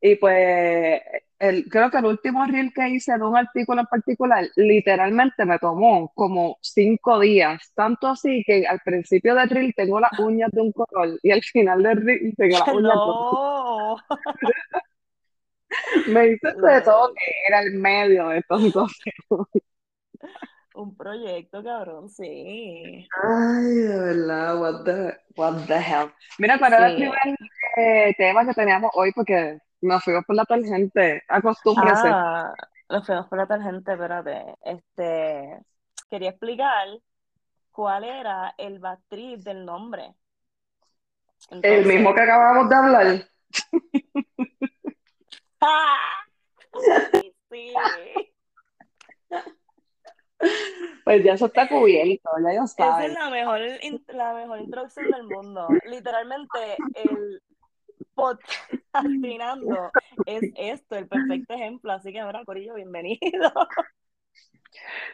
Y 0.00 0.16
pues 0.16 1.00
el, 1.48 1.64
creo 1.68 1.90
que 1.90 1.98
el 1.98 2.06
último 2.06 2.44
reel 2.46 2.72
que 2.74 2.88
hice 2.90 3.12
de 3.18 3.24
un 3.24 3.36
artículo 3.36 3.80
en 3.82 3.86
particular, 3.86 4.46
literalmente 4.56 5.44
me 5.44 5.58
tomó 5.58 6.10
como 6.14 6.58
cinco 6.62 7.20
días, 7.20 7.72
tanto 7.74 8.08
así 8.08 8.42
que 8.46 8.66
al 8.66 8.80
principio 8.84 9.34
del 9.34 9.50
reel 9.50 9.74
tengo 9.76 10.00
las 10.00 10.18
uñas 10.18 10.50
de 10.52 10.60
un 10.62 10.72
color 10.72 11.18
y 11.22 11.30
al 11.30 11.42
final 11.42 11.82
del 11.82 12.02
reel 12.04 12.34
tengo 12.36 12.58
las 12.58 12.72
uñas 12.72 13.00
de 13.04 13.10
otro. 13.10 13.38
No. 13.40 13.96
Me 16.06 16.28
hice 16.28 16.48
de 16.54 16.80
todo 16.82 17.12
que 17.14 17.24
era 17.48 17.60
el 17.62 17.74
medio 17.74 18.28
de 18.28 18.42
tonto. 18.42 18.86
Un 20.74 20.94
proyecto, 20.96 21.62
cabrón, 21.64 22.08
sí. 22.08 23.08
Ay, 23.22 23.64
de 23.74 23.98
verdad, 24.00 24.60
what 24.60 24.84
the, 24.84 25.16
what 25.36 25.66
the 25.66 25.74
hell. 25.76 26.12
Mira, 26.38 26.58
¿cuál 26.58 26.72
era 26.74 26.86
el 26.88 26.94
Sí. 26.94 26.96
primer 26.96 27.18
eh, 27.76 28.14
tema 28.18 28.44
que 28.46 28.54
teníamos 28.54 28.90
hoy? 28.94 29.12
Porque 29.12 29.58
nos 29.84 30.02
fuimos 30.02 30.24
por 30.24 30.36
la 30.36 30.44
tangente. 30.44 31.22
Acostúmbrese. 31.28 32.08
Ah, 32.08 32.52
nos 32.88 33.06
fuimos 33.06 33.26
por 33.28 33.38
la 33.38 33.46
tangente, 33.46 33.92
espérate. 33.92 34.56
Este, 34.62 35.60
quería 36.10 36.30
explicar 36.30 36.88
cuál 37.70 38.04
era 38.04 38.54
el 38.56 38.78
backtrip 38.78 39.40
del 39.40 39.64
nombre. 39.64 40.14
El 41.62 41.86
mismo 41.86 42.14
que 42.14 42.20
acabamos 42.22 42.68
de 42.68 42.74
hablar. 42.74 43.28
¡ah! 45.60 46.24
Sí, 47.12 47.34
sí. 47.50 47.74
Pues 51.04 51.22
ya 51.22 51.34
eso 51.34 51.46
está 51.46 51.68
cubierto, 51.68 52.30
ya 52.42 52.54
yo 52.54 52.64
Esa 52.64 53.04
es 53.04 53.12
la 53.12 53.30
mejor, 53.30 53.60
la 54.08 54.34
mejor 54.34 54.60
introducción 54.60 55.10
del 55.10 55.24
mundo. 55.24 55.68
Literalmente, 55.84 56.76
el 56.94 57.42
podcastinando 58.14 59.90
es 60.26 60.42
esto, 60.56 60.96
el 60.96 61.08
perfecto 61.08 61.54
ejemplo. 61.54 61.92
Así 61.92 62.12
que, 62.12 62.20
ahora, 62.20 62.44
Corillo, 62.44 62.74
bienvenido. 62.74 63.52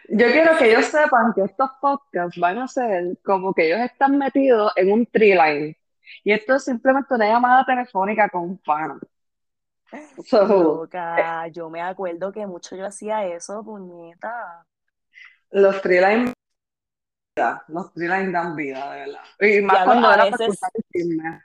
Yo 0.09 0.27
quiero 0.27 0.57
que 0.57 0.71
ellos 0.71 0.87
sepan 0.87 1.33
que 1.35 1.43
estos 1.43 1.71
podcasts 1.81 2.39
van 2.39 2.59
a 2.59 2.69
ser 2.69 3.19
como 3.25 3.53
que 3.53 3.67
ellos 3.67 3.81
están 3.81 4.17
metidos 4.17 4.73
en 4.77 4.93
un 4.93 5.07
tree 5.07 5.35
line. 5.35 5.77
Y 6.25 6.33
esto 6.33 6.57
es 6.57 6.65
simplemente 6.65 7.15
una 7.15 7.27
llamada 7.27 7.65
telefónica 7.65 8.29
con 8.29 8.43
un. 8.43 8.61
So, 10.25 10.47
Loca, 10.47 11.49
yo 11.49 11.69
me 11.69 11.83
acuerdo 11.83 12.33
que 12.33 12.47
mucho 12.47 12.77
yo 12.77 12.87
hacía 12.87 13.27
eso, 13.27 13.65
puñeta. 13.65 14.65
los 15.51 15.81
tree 15.83 16.01
line, 16.01 16.33
los 17.69 17.93
tree 17.93 18.09
dan 18.09 18.55
vida, 18.55 18.93
de 18.93 19.01
verdad. 19.01 19.21
Y 19.41 19.61
más 19.63 19.85
Diablo, 19.85 19.85
cuando 19.85 20.09
a 20.09 20.15
era 20.15 20.31
para 20.31 20.47
veces, 20.47 20.61
el 20.75 20.85
chisme. 20.93 21.43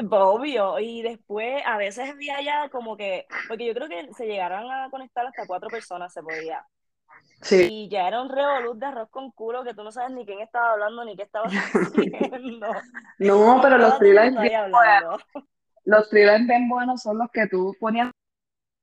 obvio, 0.10 0.78
y 0.78 1.02
después 1.02 1.62
a 1.66 1.76
veces 1.76 2.10
había 2.10 2.40
ya 2.42 2.68
como 2.68 2.96
que, 2.96 3.26
porque 3.48 3.66
yo 3.66 3.74
creo 3.74 3.88
que 3.88 4.12
se 4.14 4.26
llegaron 4.26 4.70
a 4.70 4.90
conectar 4.90 5.26
hasta 5.26 5.46
cuatro 5.46 5.68
personas, 5.68 6.12
se 6.12 6.22
podía. 6.22 6.64
Sí. 7.42 7.68
Y 7.70 7.88
ya 7.88 8.06
era 8.06 8.20
un 8.20 8.28
revolú 8.28 8.78
de 8.78 8.86
arroz 8.86 9.08
con 9.10 9.30
culo 9.30 9.64
que 9.64 9.74
tú 9.74 9.82
no 9.82 9.90
sabes 9.90 10.10
ni 10.12 10.26
quién 10.26 10.40
estaba 10.40 10.72
hablando 10.72 11.04
ni 11.04 11.16
qué 11.16 11.22
estaba 11.22 11.48
diciendo. 11.96 12.68
No, 13.18 13.58
pero 13.62 13.78
los 13.78 13.98
bien 13.98 14.36
hablando. 14.54 15.18
Los 15.84 16.08
thrillers 16.10 16.46
bien 16.46 16.68
buenos 16.68 17.02
son 17.02 17.18
los 17.18 17.30
que 17.30 17.46
tú 17.46 17.74
ponías, 17.80 18.10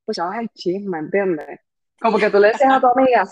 escuchabas 0.00 0.40
el 0.40 0.48
chisme, 0.50 0.98
¿entiendes? 0.98 1.60
Como 2.00 2.18
que 2.18 2.30
tú 2.30 2.38
le 2.38 2.48
decías 2.48 2.72
a 2.72 2.80
tu 2.80 2.86
amiga, 2.88 3.24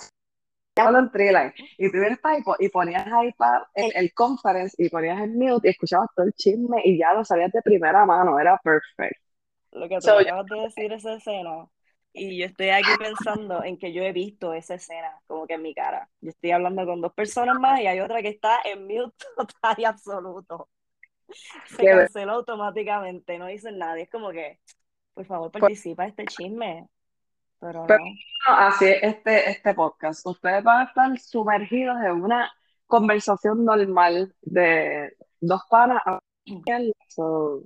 hablo 0.82 0.98
en 1.00 1.10
thriller, 1.10 1.54
y 1.78 1.90
tú 1.90 1.98
vienes 1.98 2.18
para 2.20 2.38
y 2.58 2.68
ponías 2.68 3.06
ahí 3.12 3.32
pa- 3.32 3.68
el, 3.74 3.92
el 3.94 4.14
conference 4.14 4.74
y 4.78 4.88
ponías 4.90 5.20
el 5.22 5.32
mute 5.32 5.68
y 5.68 5.70
escuchabas 5.72 6.08
todo 6.14 6.26
el 6.26 6.32
chisme 6.34 6.80
y 6.84 6.98
ya 6.98 7.14
lo 7.14 7.24
sabías 7.24 7.52
de 7.52 7.62
primera 7.62 8.04
mano, 8.06 8.38
era 8.38 8.58
perfecto. 8.58 9.20
Lo 9.72 9.88
que 9.88 10.00
tú 10.00 10.08
So, 10.08 10.20
yo- 10.20 10.26
acabas 10.26 10.48
de 10.48 10.56
decir, 10.60 10.92
esa 10.92 11.14
escena. 11.14 11.68
Y 12.12 12.38
yo 12.38 12.46
estoy 12.46 12.70
aquí 12.70 12.96
pensando 12.96 13.62
en 13.62 13.78
que 13.78 13.92
yo 13.92 14.02
he 14.02 14.12
visto 14.12 14.54
esa 14.54 14.74
escena, 14.76 15.20
como 15.26 15.46
que 15.46 15.54
en 15.54 15.62
mi 15.62 15.74
cara. 15.74 16.08
Yo 16.20 16.30
estoy 16.30 16.50
hablando 16.52 16.86
con 16.86 17.00
dos 17.02 17.12
personas 17.12 17.56
más 17.56 17.80
y 17.80 17.86
hay 17.86 18.00
otra 18.00 18.22
que 18.22 18.28
está 18.28 18.58
en 18.64 18.86
mute 18.86 19.14
total 19.36 19.74
y 19.78 19.84
absoluto. 19.84 20.68
se 21.66 21.86
canceló 21.88 22.32
automáticamente, 22.34 23.38
no 23.38 23.46
dicen 23.46 23.78
nada. 23.78 23.98
Es 24.00 24.10
como 24.10 24.30
que, 24.32 24.60
por 25.14 25.26
favor, 25.26 25.50
participa 25.52 26.04
en 26.04 26.10
este 26.10 26.28
chisme. 26.28 26.88
Pero, 27.60 27.86
no. 27.86 27.96
así 28.46 28.86
es 28.86 29.02
este, 29.02 29.50
este 29.50 29.74
podcast. 29.74 30.26
Ustedes 30.26 30.62
van 30.62 30.80
a 30.80 30.84
estar 30.84 31.18
sumergidos 31.18 31.96
en 32.04 32.22
una 32.22 32.52
conversación 32.86 33.64
normal 33.64 34.34
de 34.42 35.16
dos 35.40 35.62
panas. 35.68 36.02
So, 37.08 37.62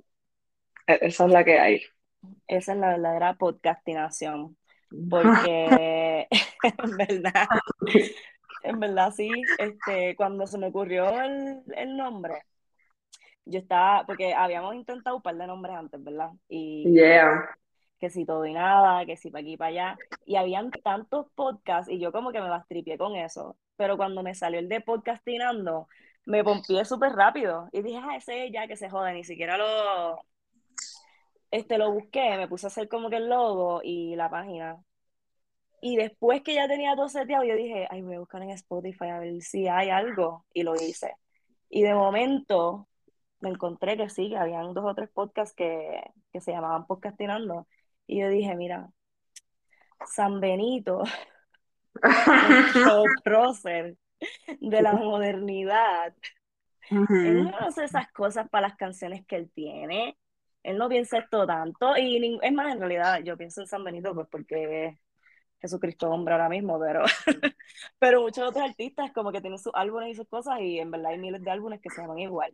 e, 0.87 0.99
esa 1.01 1.25
es 1.25 1.31
la 1.31 1.43
que 1.43 1.59
hay. 1.59 1.81
Esa 2.47 2.73
es 2.73 2.77
la 2.79 2.89
verdadera 2.89 3.35
podcastinación. 3.35 4.57
Porque 5.09 6.27
en 6.63 6.97
verdad, 6.97 7.47
en 8.63 8.79
verdad 8.79 9.13
sí, 9.15 9.31
este, 9.57 10.15
cuando 10.17 10.45
se 10.47 10.57
me 10.57 10.67
ocurrió 10.67 11.09
el, 11.21 11.63
el 11.75 11.95
nombre, 11.95 12.43
yo 13.45 13.59
estaba, 13.59 14.05
porque 14.05 14.33
habíamos 14.33 14.75
intentado 14.75 15.15
un 15.15 15.21
par 15.21 15.35
de 15.35 15.47
nombres 15.47 15.75
antes, 15.75 16.03
¿verdad? 16.03 16.31
Y 16.47 16.83
que 18.01 18.09
si 18.09 18.25
todo 18.25 18.45
y 18.47 18.53
nada, 18.53 19.05
que 19.05 19.15
si 19.15 19.29
para 19.29 19.43
aquí 19.43 19.53
y 19.53 19.57
para 19.57 19.69
allá. 19.69 19.97
Y 20.25 20.35
habían 20.35 20.71
tantos 20.71 21.27
podcasts 21.35 21.89
y 21.91 21.99
yo 21.99 22.11
como 22.11 22.31
que 22.31 22.41
me 22.41 22.49
bastripié 22.49 22.97
con 22.97 23.15
eso. 23.15 23.57
Pero 23.77 23.95
cuando 23.95 24.23
me 24.23 24.33
salió 24.35 24.59
el 24.59 24.67
de 24.67 24.81
podcastinando, 24.81 25.87
me 26.25 26.43
pompié 26.43 26.83
súper 26.83 27.13
rápido. 27.13 27.69
Y 27.71 27.83
dije, 27.83 27.99
ah, 28.03 28.15
ese 28.17 28.51
ya 28.51 28.67
que 28.67 28.75
se 28.75 28.89
joda, 28.89 29.13
ni 29.13 29.23
siquiera 29.23 29.55
lo, 29.57 30.19
este, 31.51 31.77
lo 31.77 31.91
busqué, 31.91 32.37
me 32.37 32.47
puse 32.47 32.65
a 32.67 32.69
hacer 32.69 32.89
como 32.89 33.09
que 33.09 33.17
el 33.17 33.29
logo 33.29 33.81
y 33.83 34.15
la 34.15 34.29
página. 34.29 34.83
Y 35.81 35.95
después 35.95 36.41
que 36.43 36.55
ya 36.55 36.67
tenía 36.67 36.95
todo 36.95 37.09
seteado, 37.09 37.43
yo 37.43 37.55
dije, 37.55 37.87
ay, 37.89 38.01
voy 38.01 38.15
a 38.15 38.19
buscar 38.19 38.41
en 38.41 38.51
Spotify 38.51 39.09
a 39.09 39.19
ver 39.19 39.41
si 39.41 39.67
hay 39.67 39.89
algo. 39.89 40.45
Y 40.53 40.63
lo 40.63 40.75
hice. 40.75 41.13
Y 41.69 41.83
de 41.83 41.93
momento 41.93 42.87
me 43.41 43.49
encontré 43.49 43.97
que 43.97 44.09
sí, 44.09 44.29
que 44.29 44.37
habían 44.37 44.73
dos 44.73 44.85
o 44.85 44.95
tres 44.95 45.09
podcasts 45.09 45.55
que, 45.55 46.01
que 46.33 46.41
se 46.41 46.51
llamaban 46.51 46.87
Podcastinando. 46.87 47.67
Y 48.07 48.19
yo 48.19 48.29
dije, 48.29 48.55
mira, 48.55 48.89
San 50.05 50.39
Benito, 50.39 51.03
el 52.03 53.03
prócer 53.23 53.97
de 54.59 54.81
la 54.81 54.93
modernidad. 54.93 56.13
Él 56.89 57.45
no 57.45 57.57
hace 57.59 57.85
esas 57.85 58.11
cosas 58.11 58.49
para 58.49 58.67
las 58.67 58.77
canciones 58.77 59.25
que 59.25 59.37
él 59.37 59.51
tiene. 59.53 60.17
Él 60.63 60.77
no 60.77 60.89
piensa 60.89 61.19
esto 61.19 61.47
tanto. 61.47 61.97
Y 61.97 62.39
es 62.41 62.53
más, 62.53 62.73
en 62.73 62.79
realidad, 62.79 63.21
yo 63.23 63.37
pienso 63.37 63.61
en 63.61 63.67
San 63.67 63.83
Benito 63.83 64.13
pues 64.13 64.27
porque 64.29 64.99
Jesucristo 65.59 66.09
hombre 66.09 66.33
ahora 66.33 66.49
mismo, 66.49 66.79
pero, 66.79 67.03
pero 67.99 68.21
muchos 68.21 68.49
otros 68.49 68.63
artistas 68.63 69.11
como 69.13 69.31
que 69.31 69.41
tienen 69.41 69.59
sus 69.59 69.73
álbumes 69.75 70.09
y 70.09 70.15
sus 70.15 70.27
cosas 70.27 70.59
y 70.59 70.79
en 70.79 70.91
verdad 70.91 71.11
hay 71.11 71.19
miles 71.19 71.41
de 71.41 71.51
álbumes 71.51 71.79
que 71.81 71.89
se 71.89 72.01
llaman 72.01 72.19
igual. 72.19 72.53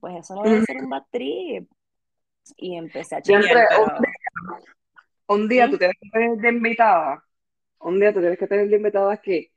Pues 0.00 0.16
eso 0.16 0.34
no 0.34 0.42
debe 0.42 0.64
ser 0.64 0.76
un 0.78 0.90
bad 0.90 1.04
trip. 1.10 1.68
Y 2.56 2.76
empecé 2.76 3.16
a 3.16 3.22
chequear, 3.22 3.68
un 5.28 5.48
día, 5.48 5.70
tú 5.70 5.78
tienes 5.78 5.96
que 6.00 6.10
tener 6.10 6.38
de 6.38 6.48
invitada, 6.48 7.24
un 7.80 8.00
día 8.00 8.12
tú 8.12 8.20
tienes 8.20 8.38
que 8.38 8.46
tener 8.46 8.68
de 8.68 8.76
invitada 8.76 9.12
aquí 9.12 9.50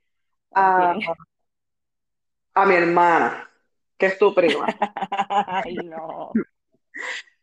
a, 0.54 0.94
a 2.54 2.66
mi 2.66 2.74
hermana, 2.74 3.48
que 3.98 4.06
es 4.06 4.18
tu 4.18 4.34
prima. 4.34 4.66
Ay, 5.64 5.76
no. 5.76 6.32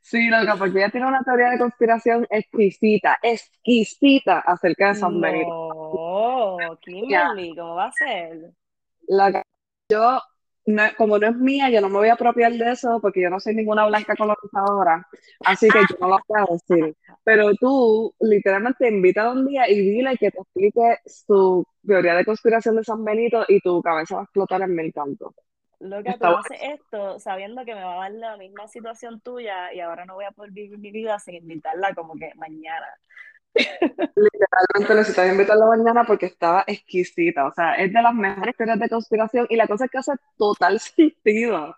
Sí, 0.02 0.28
loca, 0.28 0.56
porque 0.56 0.80
ella 0.80 0.90
tiene 0.90 1.08
una 1.08 1.22
teoría 1.24 1.52
de 1.52 1.60
conspiración 1.60 2.26
exquisita, 2.32 3.20
exquisita 3.22 4.40
acerca 4.40 4.88
de 4.88 4.96
San 4.96 5.22
Benito. 5.22 6.58
No, 6.60 6.80
Kimberly, 6.82 7.56
¿cómo 7.56 7.76
va 7.76 7.86
a 7.86 7.92
ser? 7.92 8.52
La, 9.08 9.44
yo, 9.90 10.20
como 10.98 11.18
no 11.18 11.28
es 11.28 11.36
mía, 11.36 11.70
yo 11.70 11.82
no 11.82 11.90
me 11.90 11.98
voy 11.98 12.10
a 12.10 12.14
apropiar 12.14 12.52
de 12.54 12.72
eso 12.72 13.00
porque 13.02 13.22
yo 13.22 13.30
no 13.30 13.40
soy 13.40 13.56
ninguna 13.56 13.88
blanca 13.88 14.16
colonizadora, 14.16 15.08
así 15.46 15.70
que 15.70 15.80
yo 15.80 15.98
no 16.00 16.10
lo 16.10 16.20
voy 16.28 16.42
a 16.42 16.54
decir. 16.54 16.96
Pero 17.24 17.54
tú, 17.56 18.14
literalmente, 18.20 18.88
invita 18.88 19.32
un 19.32 19.48
día 19.48 19.70
y 19.70 19.80
dile 19.80 20.18
que 20.18 20.32
te 20.32 20.40
explique 20.40 20.98
su 21.06 21.66
teoría 21.86 22.16
de 22.16 22.26
conspiración 22.26 22.76
de 22.76 22.84
San 22.84 23.04
Benito 23.04 23.46
y 23.48 23.60
tu 23.60 23.82
cabeza 23.82 24.16
va 24.16 24.22
a 24.22 24.24
explotar 24.26 24.62
en 24.62 24.76
mil 24.76 24.94
cantos. 24.94 25.34
Lo 25.80 26.04
que 26.04 26.14
tú 26.20 26.26
haces 26.26 26.60
esto 26.62 27.20
sabiendo 27.20 27.64
que 27.64 27.74
me 27.74 27.84
va 27.84 27.94
a 27.94 28.10
dar 28.10 28.12
la 28.12 28.38
misma 28.38 28.68
situación 28.68 29.22
tuya 29.22 29.74
y 29.74 29.80
ahora 29.80 30.06
no 30.06 30.16
voy 30.16 30.26
a 30.26 30.32
poder 30.32 30.52
vivir 30.52 30.78
mi 30.78 30.92
vida 30.92 31.18
sin 31.20 31.36
invitarla 31.36 31.96
como 31.96 32.16
que 32.16 32.32
mañana. 32.36 32.88
Literalmente 33.56 34.96
necesitas 34.96 35.32
invitarla 35.32 35.66
mañana 35.66 36.04
porque 36.06 36.28
estaba 36.28 36.64
exquisita. 36.68 37.46
O 37.46 37.54
sea, 37.54 37.74
es 37.76 37.92
de 37.92 38.02
las 38.02 38.14
mejores 38.14 38.56
teorías 38.56 38.80
de 38.80 38.90
conspiración 38.90 39.48
y 39.50 39.56
la 39.56 39.68
cosa 39.68 39.86
es 39.86 39.92
que 39.92 39.98
hace 39.98 40.14
total 40.38 40.80
sentido. 40.80 41.76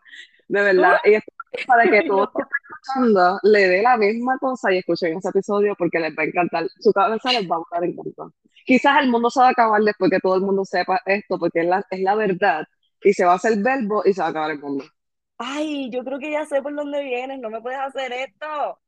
De 0.47 0.61
verdad. 0.61 0.97
Y 1.05 1.15
es 1.15 1.23
para 1.65 1.83
que 1.83 2.03
todos 2.03 2.29
que 2.35 2.41
están 2.41 2.59
escuchando 2.69 3.39
le 3.43 3.67
dé 3.67 3.81
la 3.81 3.97
misma 3.97 4.37
cosa 4.39 4.71
y 4.73 4.77
escuchen 4.79 5.17
ese 5.17 5.29
episodio 5.29 5.75
porque 5.77 5.99
les 5.99 6.15
va 6.17 6.23
a 6.23 6.25
encantar. 6.25 6.67
Su 6.79 6.91
cabeza 6.91 7.31
les 7.31 7.49
va 7.49 7.55
a 7.55 7.59
gustar 7.59 7.83
encantar. 7.83 8.27
Quizás 8.65 9.01
el 9.01 9.09
mundo 9.09 9.29
se 9.29 9.39
va 9.39 9.47
a 9.47 9.51
acabar 9.51 9.81
después 9.81 10.11
que 10.11 10.19
todo 10.19 10.35
el 10.35 10.41
mundo 10.41 10.63
sepa 10.65 11.01
esto 11.05 11.37
porque 11.39 11.61
es 11.61 11.65
la, 11.65 11.85
es 11.89 12.01
la 12.01 12.15
verdad 12.15 12.65
y 13.03 13.13
se 13.13 13.25
va 13.25 13.33
a 13.33 13.35
hacer 13.35 13.57
verbo 13.59 14.03
y 14.05 14.13
se 14.13 14.21
va 14.21 14.27
a 14.27 14.29
acabar 14.29 14.51
el 14.51 14.59
mundo. 14.59 14.85
Ay, 15.37 15.89
yo 15.89 16.03
creo 16.03 16.19
que 16.19 16.31
ya 16.31 16.45
sé 16.45 16.61
por 16.61 16.75
dónde 16.75 17.03
vienes, 17.03 17.39
no 17.39 17.49
me 17.49 17.61
puedes 17.61 17.79
hacer 17.79 18.11
esto. 18.13 18.79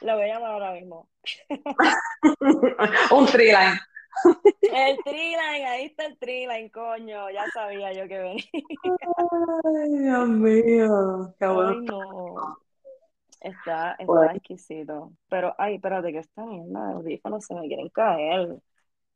La 0.00 0.14
voy 0.14 0.24
a 0.24 0.34
llamar 0.34 0.52
ahora 0.52 0.72
mismo. 0.72 1.08
Un 3.10 3.26
triline. 3.26 3.80
El 4.62 4.96
triline, 5.04 5.66
ahí 5.66 5.86
está 5.86 6.06
el 6.06 6.18
triline, 6.18 6.70
coño. 6.70 7.30
Ya 7.30 7.46
sabía 7.52 7.92
yo 7.92 8.08
que 8.08 8.18
venía. 8.18 8.44
Ay, 9.64 9.98
Dios 9.98 10.28
mío. 10.28 11.34
Qué 11.38 11.46
bueno. 11.46 11.70
Ay, 11.70 11.80
no. 11.80 12.58
Está, 13.40 13.96
está 13.98 14.32
exquisito. 14.34 15.12
Pero, 15.28 15.54
ay, 15.58 15.76
espérate, 15.76 16.12
que 16.12 16.18
esta 16.18 16.44
mierda 16.44 16.88
de 16.88 16.94
audífonos 16.94 17.44
se 17.44 17.54
me 17.54 17.68
quieren 17.68 17.88
caer. 17.90 18.58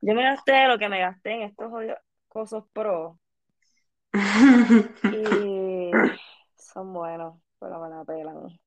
Yo 0.01 0.15
me 0.15 0.23
gasté 0.23 0.67
lo 0.67 0.79
que 0.79 0.89
me 0.89 1.01
gasté 1.01 1.33
en 1.33 1.43
estos 1.43 1.73
cosas 2.29 2.65
pro. 2.73 3.19
Y 5.05 5.91
son 6.57 6.93
buenos, 6.93 7.41
pero 7.59 7.81
me 7.81 7.89
la 7.91 8.05
pelan. 8.05 8.59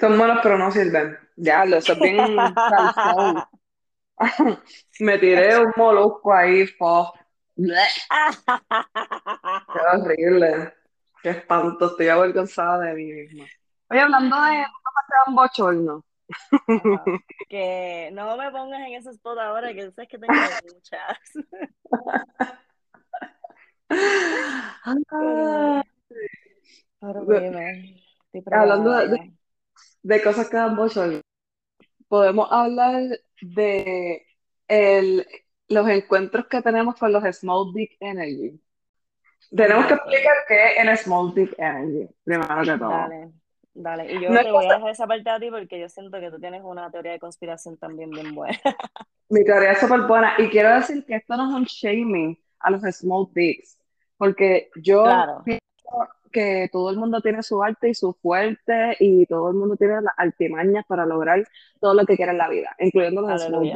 Son 0.00 0.18
buenos, 0.18 0.40
pero 0.42 0.58
no 0.58 0.70
sirven. 0.70 1.18
Ya, 1.36 1.64
lo 1.64 1.78
es 1.78 2.00
bien 2.00 2.54
Me 5.00 5.18
tiré 5.18 5.58
un 5.58 5.72
molusco 5.76 6.32
ahí, 6.32 6.66
fo. 6.66 7.12
Qué 7.56 7.72
horrible. 9.92 10.72
Qué 11.22 11.30
espanto, 11.30 11.86
estoy 11.86 12.08
avergonzada 12.08 12.86
de 12.86 12.94
mí 12.94 13.12
misma. 13.12 13.46
Oye, 13.90 14.00
hablando 14.00 14.36
de 14.40 14.64
un 15.26 15.34
bochorno. 15.34 16.04
Que 17.48 18.10
no 18.12 18.36
me 18.36 18.50
pongas 18.50 18.80
en 18.80 18.92
ese 18.94 19.10
spot 19.10 19.38
ahora, 19.38 19.72
que 19.72 19.90
sabes 19.90 20.10
que 20.10 20.18
tengo 20.18 20.34
muchas. 20.74 21.18
Hablando 28.50 28.92
de, 28.92 29.32
cosas 30.22 30.48
que 30.48 30.56
dan 30.56 30.74
mucho, 30.74 31.04
podemos 32.08 32.48
hablar 32.50 33.02
de 33.40 34.26
el, 34.66 35.26
los 35.68 35.88
encuentros 35.88 36.46
que 36.46 36.62
tenemos 36.62 36.96
con 36.96 37.12
los 37.12 37.24
Small 37.36 37.72
Dick 37.72 37.96
Energy. 38.00 38.60
Tenemos 39.54 39.86
que 39.86 39.94
explicar 39.94 40.34
qué 40.46 40.76
es 40.76 40.88
el 40.88 40.98
Small 40.98 41.34
Dick 41.34 41.54
Energy, 41.58 42.08
primero 42.24 42.62
que 42.62 42.78
todo. 42.78 42.90
Dale, 42.90 43.32
dale. 43.74 44.12
Y 44.12 44.22
yo 44.22 44.30
te 44.30 44.50
voy 44.50 44.66
a 44.66 44.74
dejar 44.74 44.90
esa 44.90 45.06
parte 45.06 45.30
a 45.30 45.40
ti 45.40 45.50
porque 45.50 45.80
yo 45.80 45.88
siento 45.88 46.20
que 46.20 46.30
tú 46.30 46.38
tienes 46.38 46.62
una 46.64 46.90
teoría 46.90 47.12
de 47.12 47.18
conspiración 47.18 47.76
también 47.78 48.10
bien 48.10 48.34
buena. 48.34 48.58
Mi 49.30 49.44
teoría 49.44 49.72
es 49.72 49.78
súper 49.78 50.02
buena. 50.02 50.34
Y 50.38 50.48
quiero 50.48 50.74
decir 50.74 51.04
que 51.04 51.16
esto 51.16 51.36
no 51.36 51.48
es 51.48 51.54
un 51.54 51.64
shaming 51.64 52.38
a 52.60 52.70
los 52.70 52.82
small 52.94 53.28
dicks. 53.34 53.78
Porque 54.16 54.70
yo 54.82 55.04
pienso 55.44 55.62
que 56.38 56.68
todo 56.70 56.90
el 56.90 56.96
mundo 56.96 57.20
tiene 57.20 57.42
su 57.42 57.60
arte 57.62 57.88
y 57.90 57.94
su 57.94 58.12
fuerte 58.12 58.96
y 59.00 59.26
todo 59.26 59.50
el 59.50 59.56
mundo 59.56 59.76
tiene 59.76 60.00
las 60.00 60.14
artimañas 60.16 60.84
para 60.86 61.04
lograr 61.04 61.44
todo 61.80 61.94
lo 61.94 62.06
que 62.06 62.16
quiere 62.16 62.30
en 62.30 62.38
la 62.38 62.48
vida, 62.48 62.76
incluyendo 62.78 63.22
los 63.22 63.42
small 63.42 63.72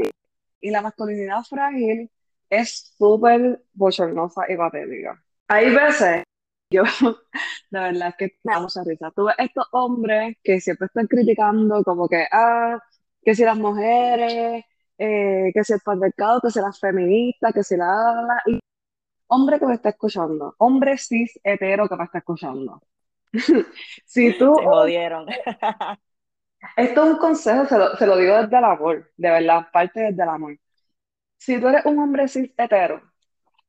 Y 0.60 0.70
la 0.70 0.80
masculinidad 0.80 1.42
frágil 1.42 2.08
es 2.48 2.94
súper 2.96 3.60
bochornosa 3.72 4.42
y 4.48 4.56
patética. 4.56 5.20
Hay 5.48 5.74
veces, 5.74 6.22
yo, 6.70 6.84
la 7.70 7.82
verdad 7.84 8.08
es 8.10 8.16
que 8.16 8.38
me 8.44 8.54
da 8.54 8.60
mucha 8.60 8.84
risa. 8.84 9.10
Tú 9.10 9.24
ves 9.24 9.34
estos 9.38 9.66
hombres 9.72 10.36
que 10.44 10.60
siempre 10.60 10.86
están 10.86 11.08
criticando 11.08 11.82
como 11.82 12.08
que, 12.08 12.26
ah, 12.30 12.78
que 13.24 13.34
si 13.34 13.44
las 13.44 13.56
mujeres, 13.56 14.64
eh, 14.98 15.50
que 15.52 15.64
si 15.64 15.72
el 15.72 15.80
patriarcado, 15.84 16.40
que 16.40 16.50
si 16.50 16.60
las 16.60 16.78
feministas, 16.78 17.52
que 17.52 17.64
si 17.64 17.76
la... 17.76 18.40
Y 18.46 18.60
hombre 19.32 19.58
que 19.58 19.66
me 19.66 19.74
está 19.74 19.88
escuchando, 19.90 20.54
hombre 20.58 20.98
cis 20.98 21.40
hetero 21.42 21.88
que 21.88 21.96
me 21.96 22.04
está 22.04 22.18
escuchando. 22.18 22.82
si 24.06 24.36
tú. 24.38 24.54
Se 24.56 24.64
jodieron. 24.64 25.26
Esto 26.76 27.04
es 27.04 27.10
un 27.10 27.18
consejo, 27.18 27.66
se 27.66 28.06
lo, 28.06 28.16
digo 28.16 28.36
desde 28.36 28.58
el 28.58 28.64
amor, 28.64 29.10
de 29.16 29.30
verdad, 29.30 29.66
parte 29.72 30.00
desde 30.00 30.22
el 30.22 30.28
amor. 30.28 30.56
Si 31.36 31.60
tú 31.60 31.68
eres 31.68 31.84
un 31.86 31.98
hombre 31.98 32.28
cis 32.28 32.52
hetero 32.56 33.02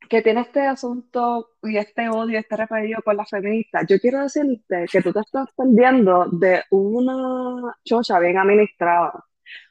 que 0.10 0.22
tiene 0.22 0.41
este 0.41 0.62
asunto 0.62 1.50
y 1.63 1.77
este 1.77 2.10
odio, 2.10 2.38
este 2.38 2.58
repelido 2.58 3.01
con 3.03 3.17
las 3.17 3.29
feministas, 3.29 3.86
yo 3.88 3.98
quiero 4.00 4.22
decirte 4.22 4.86
que 4.91 5.01
tú 5.01 5.12
te 5.12 5.22
estás 5.22 5.48
perdiendo 5.55 6.25
de 6.29 6.62
una 6.70 7.75
chocha 7.84 8.20
bien 8.20 8.38
administrada. 8.38 9.25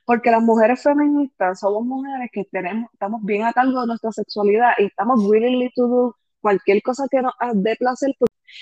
Porque 0.05 0.31
las 0.31 0.43
mujeres 0.43 0.83
feministas 0.83 1.61
somos 1.61 1.85
mujeres 1.85 2.31
que 2.33 2.45
tenemos, 2.45 2.91
estamos 2.93 3.23
bien 3.25 3.45
a 3.45 3.53
cargo 3.53 3.81
de 3.83 3.87
nuestra 3.89 4.13
sexualidad 4.13 4.73
y 4.79 4.85
estamos 4.87 5.21
willingly 5.25 5.71
to 5.75 5.87
do 5.87 6.17
cualquier 6.41 6.83
cosa 6.83 7.07
que 7.11 7.23
nos 7.23 7.33
dé 7.55 7.77
placer. 7.77 8.11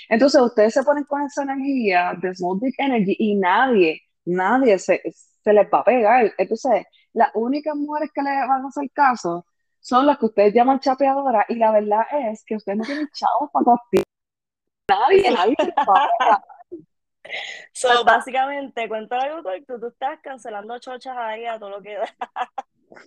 Entonces 0.09 0.41
ustedes 0.41 0.73
se 0.73 0.83
ponen 0.83 1.03
con 1.05 1.21
esa 1.23 1.43
energía 1.43 2.13
de 2.21 2.33
small 2.35 2.59
dick 2.59 2.75
energy 2.77 3.15
y 3.19 3.35
nadie, 3.35 4.01
nadie 4.25 4.79
se, 4.79 5.01
se 5.43 5.53
les 5.53 5.67
va 5.73 5.79
a 5.79 5.83
pegar. 5.83 6.31
Entonces, 6.37 6.85
las 7.13 7.29
únicas 7.35 7.75
mujeres 7.75 8.11
que 8.13 8.21
le 8.21 8.29
van 8.29 8.63
a 8.63 8.67
hacer 8.67 8.89
caso 8.93 9.45
son 9.79 10.05
las 10.05 10.17
que 10.17 10.27
ustedes 10.27 10.53
llaman 10.53 10.79
chapeadoras 10.79 11.45
y 11.49 11.55
la 11.55 11.71
verdad 11.71 12.05
es 12.29 12.43
que 12.45 12.55
ustedes 12.55 12.77
no 12.77 12.85
tienen 12.85 13.09
chavos 13.13 13.49
para 13.51 13.65
costear. 13.65 14.05
Nadie, 14.89 15.31
nadie 15.31 15.55
se 15.59 15.71
paga. 15.71 16.43
So, 17.73 18.03
básicamente, 18.03 18.87
cuento 18.87 19.15
algo 19.15 19.41
tú, 19.67 19.79
tú 19.79 19.87
estás 19.87 20.19
cancelando 20.21 20.77
chochas 20.79 21.15
ahí 21.17 21.45
a 21.45 21.57
todo 21.57 21.69
lo 21.69 21.81
que 21.81 21.95
da. 21.95 22.05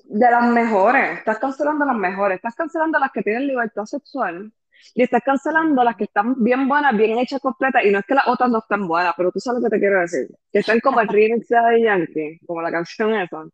De 0.05 0.31
las 0.31 0.45
mejores, 0.47 1.19
estás 1.19 1.39
cancelando 1.39 1.85
las 1.85 1.97
mejores, 1.97 2.37
estás 2.37 2.55
cancelando 2.55 2.99
las 2.99 3.11
que 3.13 3.23
tienen 3.23 3.47
libertad 3.47 3.85
sexual 3.85 4.51
y 4.95 5.03
estás 5.03 5.23
cancelando 5.25 5.85
las 5.85 5.97
que 5.97 6.05
están 6.05 6.43
bien 6.43 6.69
buenas, 6.69 6.97
bien 6.97 7.19
hechas, 7.19 7.41
completas, 7.41 7.85
y 7.85 7.91
no 7.91 7.99
es 7.99 8.07
que 8.07 8.15
las 8.15 8.27
otras 8.27 8.51
no 8.51 8.59
están 8.59 8.87
buenas, 8.89 9.15
pero 9.17 9.31
tú 9.31 9.41
sabes 9.41 9.63
lo 9.63 9.69
que 9.69 9.77
te 9.77 9.81
quiero 9.81 10.01
decir, 10.01 10.29
que 10.53 10.61
están 10.61 10.81
como 10.81 11.01
el 11.01 11.09
remix 11.09 11.49
de 11.49 11.83
Yankee, 11.83 12.41
como 12.47 12.63
la 12.63 12.71
canción 12.71 13.15
esa, 13.15 13.45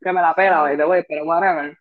que 0.00 0.12
me 0.12 0.20
la 0.20 0.34
pela, 0.34 0.60
by 0.60 0.76
the 0.76 0.84
way, 0.84 1.04
pero 1.08 1.24
whatever. 1.24 1.76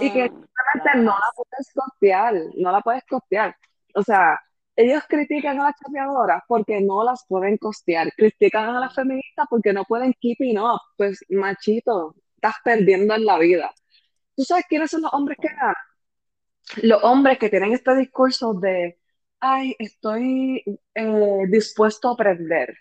Y 0.00 0.12
que 0.12 0.30
Mm, 0.30 0.46
simplemente 0.72 0.98
no 1.04 1.12
la 1.12 1.32
puedes 1.34 1.72
costear, 1.74 2.34
no 2.56 2.72
la 2.72 2.80
puedes 2.80 3.04
costear. 3.04 3.56
O 3.94 4.02
sea, 4.02 4.40
ellos 4.80 5.02
critican 5.08 5.60
a 5.60 5.64
las 5.64 5.74
chapeadoras 5.76 6.42
porque 6.48 6.80
no 6.80 7.04
las 7.04 7.24
pueden 7.28 7.56
costear, 7.58 8.12
critican 8.16 8.70
a 8.70 8.80
las 8.80 8.94
feministas 8.94 9.46
porque 9.50 9.72
no 9.72 9.84
pueden 9.84 10.14
keeping 10.20 10.58
up. 10.58 10.80
Pues, 10.96 11.24
machito, 11.28 12.14
estás 12.36 12.56
perdiendo 12.64 13.14
en 13.14 13.24
la 13.26 13.38
vida. 13.38 13.72
¿Tú 14.36 14.44
sabes 14.44 14.64
quiénes 14.68 14.90
son 14.90 15.02
los 15.02 15.12
hombres 15.12 15.38
que 15.40 15.48
ganan? 15.48 15.74
Los 16.82 17.02
hombres 17.04 17.38
que 17.38 17.50
tienen 17.50 17.72
este 17.72 17.94
discurso 17.96 18.54
de, 18.54 18.98
ay, 19.40 19.74
estoy 19.78 20.64
eh, 20.94 21.44
dispuesto 21.48 22.08
a 22.08 22.12
aprender. 22.12 22.74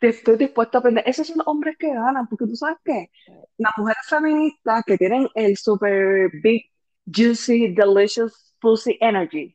Estoy 0.00 0.36
dispuesto 0.36 0.78
a 0.78 0.80
aprender. 0.80 1.04
Esos 1.06 1.26
son 1.26 1.38
los 1.38 1.46
hombres 1.46 1.76
que 1.78 1.92
ganan, 1.92 2.28
porque 2.28 2.46
tú 2.46 2.56
sabes 2.56 2.78
qué, 2.84 3.10
las 3.58 3.72
mujeres 3.76 4.06
feministas 4.08 4.84
que 4.86 4.96
tienen 4.96 5.28
el 5.34 5.56
super 5.56 6.30
big, 6.42 6.64
juicy, 7.06 7.74
delicious 7.74 8.54
pussy 8.60 8.96
energy, 9.00 9.54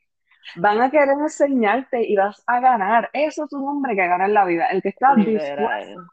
van 0.56 0.82
a 0.82 0.90
querer 0.90 1.10
enseñarte 1.10 2.04
y 2.04 2.16
vas 2.16 2.44
a 2.48 2.60
ganar. 2.60 3.10
Eso 3.14 3.46
es 3.46 3.54
un 3.54 3.68
hombre 3.68 3.96
que 3.96 4.08
gana 4.08 4.26
en 4.26 4.34
la 4.34 4.46
vida, 4.46 4.68
el 4.68 4.82
que 4.82 4.90
está 4.90 5.16
dispuesto 5.16 6.06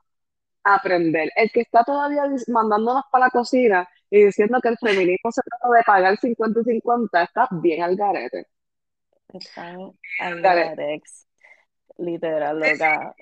a 0.65 0.75
aprender, 0.75 1.31
el 1.37 1.51
que 1.51 1.61
está 1.61 1.85
todavía 1.85 2.25
mandándonos 2.49 3.05
para 3.11 3.27
la 3.27 3.31
cocina 3.31 3.89
y 4.11 4.25
diciendo 4.25 4.61
que 4.61 4.69
el 4.69 4.79
feminismo 4.79 5.33
se 5.33 5.43
trata 5.43 5.75
de 5.75 5.83
pagar 5.85 6.17
50 6.17 6.61
y 6.61 6.65
50, 6.65 7.23
está 7.23 7.49
bien 7.51 7.83
al 7.83 7.97
garete. 7.97 8.47
Están 9.33 9.93
al 10.21 10.41
garex, 10.43 11.27
literal, 11.99 12.59
loca. 12.59 13.15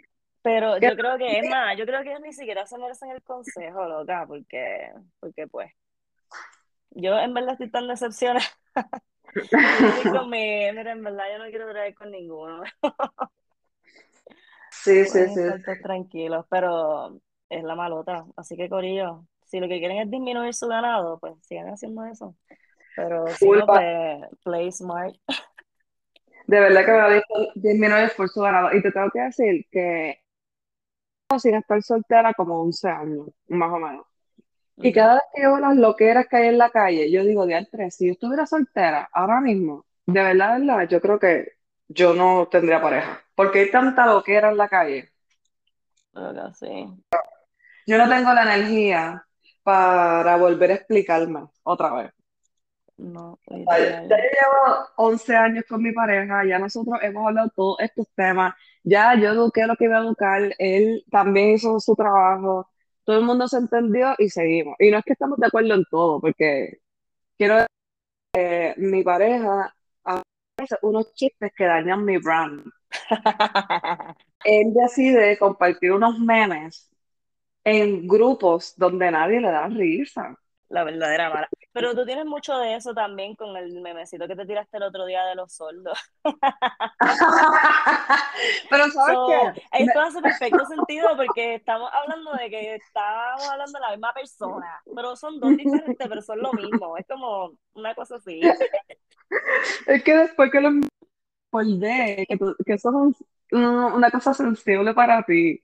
Pero 0.43 0.79
yo 0.79 0.97
creo 0.97 1.19
que 1.19 1.39
es 1.39 1.49
más, 1.49 1.77
yo 1.77 1.85
creo 1.85 2.03
que 2.03 2.11
ellos 2.11 2.23
ni 2.23 2.33
siquiera 2.33 2.67
se 2.67 2.79
merecen 2.79 3.11
el 3.11 3.23
consejo, 3.23 3.87
loca, 3.87 4.25
porque, 4.27 4.91
porque 5.21 5.47
pues, 5.47 5.71
yo 6.91 7.19
en 7.19 7.35
verdad 7.35 7.53
estoy 7.53 7.71
tan 7.71 7.89
decepcionada. 7.89 8.45
Yo 10.05 10.25
mi, 10.27 10.73
mira, 10.73 10.93
en 10.93 11.05
verdad 11.05 11.25
yo 11.33 11.39
no 11.39 11.51
quiero 11.51 11.71
traer 11.71 11.95
con 11.95 12.11
ninguno. 12.11 12.63
Sí, 14.71 15.05
sí, 15.07 15.29
sí. 15.29 15.41
tranquilos, 15.83 16.47
pero 16.49 17.21
es 17.49 17.63
la 17.63 17.75
malota. 17.75 18.25
Así 18.37 18.57
que, 18.57 18.69
Corillo, 18.69 19.27
si 19.45 19.61
lo 19.61 19.69
que 19.69 19.79
quieren 19.79 19.99
es 19.99 20.11
disminuir 20.11 20.55
su 20.55 20.67
ganado, 20.69 21.19
pues 21.21 21.35
sigan 21.43 21.69
haciendo 21.69 22.05
eso. 22.07 22.35
Pero 22.97 23.27
si 23.29 23.49
no, 23.49 23.67
pues 23.67 24.21
play 24.43 24.73
smart. 24.73 25.15
De 26.47 26.59
verdad 26.61 26.85
que 26.85 26.93
me 26.93 27.01
ha 27.01 27.11
dicho 27.11 27.53
disminuye 27.55 28.01
el 28.01 28.07
esfuerzo 28.07 28.43
ganado. 28.43 28.77
Y 28.77 28.83
te 28.83 28.91
tengo 28.91 29.11
que 29.11 29.21
decir 29.21 29.67
que 29.71 30.21
sin 31.39 31.55
estar 31.55 31.83
soltera 31.83 32.35
como 32.35 32.61
11 32.63 32.89
años, 32.89 33.29
más 33.49 33.73
o 33.73 33.79
menos. 33.79 34.10
Y 34.83 34.93
cada 34.93 35.15
vez 35.15 35.23
que 35.35 35.43
yo 35.43 35.53
veo 35.53 35.61
las 35.61 35.77
loqueras 35.77 36.27
que 36.27 36.37
hay 36.37 36.49
en 36.49 36.59
la 36.59 36.71
calle, 36.71 37.11
yo 37.11 37.25
digo, 37.25 37.47
diantre, 37.47 37.91
si 37.91 38.07
yo 38.07 38.13
estuviera 38.13 38.47
soltera 38.47 39.09
ahora 39.13 39.41
mismo, 39.41 39.85
de 40.07 40.23
verdad, 40.23 40.59
de 40.59 40.67
verdad, 40.67 40.89
yo 40.89 41.01
creo 41.01 41.19
que 41.19 41.53
yo 41.89 42.15
no 42.15 42.49
tendría 42.51 42.81
pareja. 42.81 43.23
Porque 43.35 43.61
hay 43.61 43.71
tanta 43.71 44.07
loquera 44.07 44.51
en 44.51 44.57
la 44.57 44.69
calle. 44.69 45.11
Loca, 46.13 46.53
sí. 46.55 46.87
Yo 47.87 47.99
no 47.99 48.09
tengo 48.09 48.33
la 48.33 48.55
energía 48.55 49.27
para 49.63 50.37
volver 50.37 50.71
a 50.71 50.75
explicarme 50.75 51.49
otra 51.63 51.93
vez. 51.95 52.13
No, 52.97 53.39
Ya 53.47 53.89
llevo 53.89 54.89
11 54.97 55.35
años 55.35 55.65
con 55.69 55.83
mi 55.83 55.93
pareja, 55.93 56.45
ya 56.45 56.59
nosotros 56.59 56.99
hemos 57.03 57.27
hablado 57.27 57.49
todos 57.57 57.81
estos 57.81 58.07
temas, 58.15 58.55
ya 58.83 59.15
yo 59.15 59.31
eduqué 59.31 59.67
lo 59.67 59.75
que 59.77 59.85
iba 59.85 59.97
a 59.97 60.03
educar, 60.03 60.55
él 60.59 61.03
también 61.11 61.55
hizo 61.55 61.81
su 61.81 61.95
trabajo, 61.95 62.69
todo 63.05 63.19
el 63.19 63.25
mundo 63.25 63.49
se 63.49 63.59
entendió 63.59 64.15
y 64.19 64.29
seguimos. 64.31 64.77
Y 64.79 64.91
no 64.91 64.99
es 64.99 65.05
que 65.05 65.13
estamos 65.15 65.39
de 65.39 65.47
acuerdo 65.47 65.75
en 65.75 65.85
todo, 65.91 66.21
porque 66.21 66.79
quiero 67.39 67.57
decir 67.57 67.69
que 68.33 68.75
mi 68.79 69.03
pareja 69.05 69.75
hace 70.05 70.77
unos 70.83 71.15
chistes 71.15 71.53
que 71.57 71.65
dañan 71.67 72.05
mi 72.05 72.19
brand. 72.19 72.65
Él 74.45 74.75
decide 74.75 75.39
compartir 75.39 75.93
unos 75.93 76.19
memes 76.19 76.91
en 77.65 78.09
grupos 78.09 78.75
donde 78.79 79.11
nadie 79.13 79.41
le 79.41 79.51
da 79.53 79.69
risa. 79.69 80.39
La 80.71 80.85
verdadera 80.85 81.31
mala. 81.31 81.49
Pero 81.73 81.95
tú 81.95 82.05
tienes 82.05 82.27
mucho 82.27 82.57
de 82.59 82.75
eso 82.77 82.95
también 82.95 83.37
con 83.37 83.57
el 83.57 83.81
memecito 83.81 84.27
que 84.27 84.35
te 84.37 84.47
tiraste 84.47 84.77
el 84.79 84.83
otro 84.85 85.05
día 85.07 85.25
de 85.27 85.35
los 85.37 85.53
sordos. 85.55 85.99
Pero 88.71 88.89
¿sabes 88.93 88.95
So, 89.07 89.27
qué? 89.27 89.63
esto 89.73 90.01
hace 90.01 90.23
perfecto 90.23 90.65
sentido 90.67 91.09
porque 91.17 91.55
estamos 91.55 91.91
hablando 91.93 92.33
de 92.35 92.51
que 92.51 92.75
estamos 92.77 93.49
hablando 93.49 93.79
de 93.79 93.83
la 93.87 93.91
misma 93.93 94.13
persona, 94.15 94.67
pero 94.95 95.17
son 95.17 95.41
dos 95.41 95.57
diferentes, 95.57 96.09
pero 96.09 96.23
son 96.23 96.43
lo 96.43 96.55
mismo. 96.55 96.97
Es 96.97 97.07
como 97.07 97.53
una 97.75 97.95
cosa 97.95 98.17
así. 98.17 98.41
Es 99.87 100.03
que 100.05 100.17
después 100.17 100.51
que 100.51 100.61
lo 100.61 100.71
acordé, 101.53 102.27
que, 102.29 102.39
que 102.67 102.75
eso 102.75 102.91
es 102.91 102.95
un- 103.53 103.65
una 103.95 104.11
cosa 104.11 104.35
sensible 104.35 104.95
para 104.95 105.23
ti. 105.25 105.63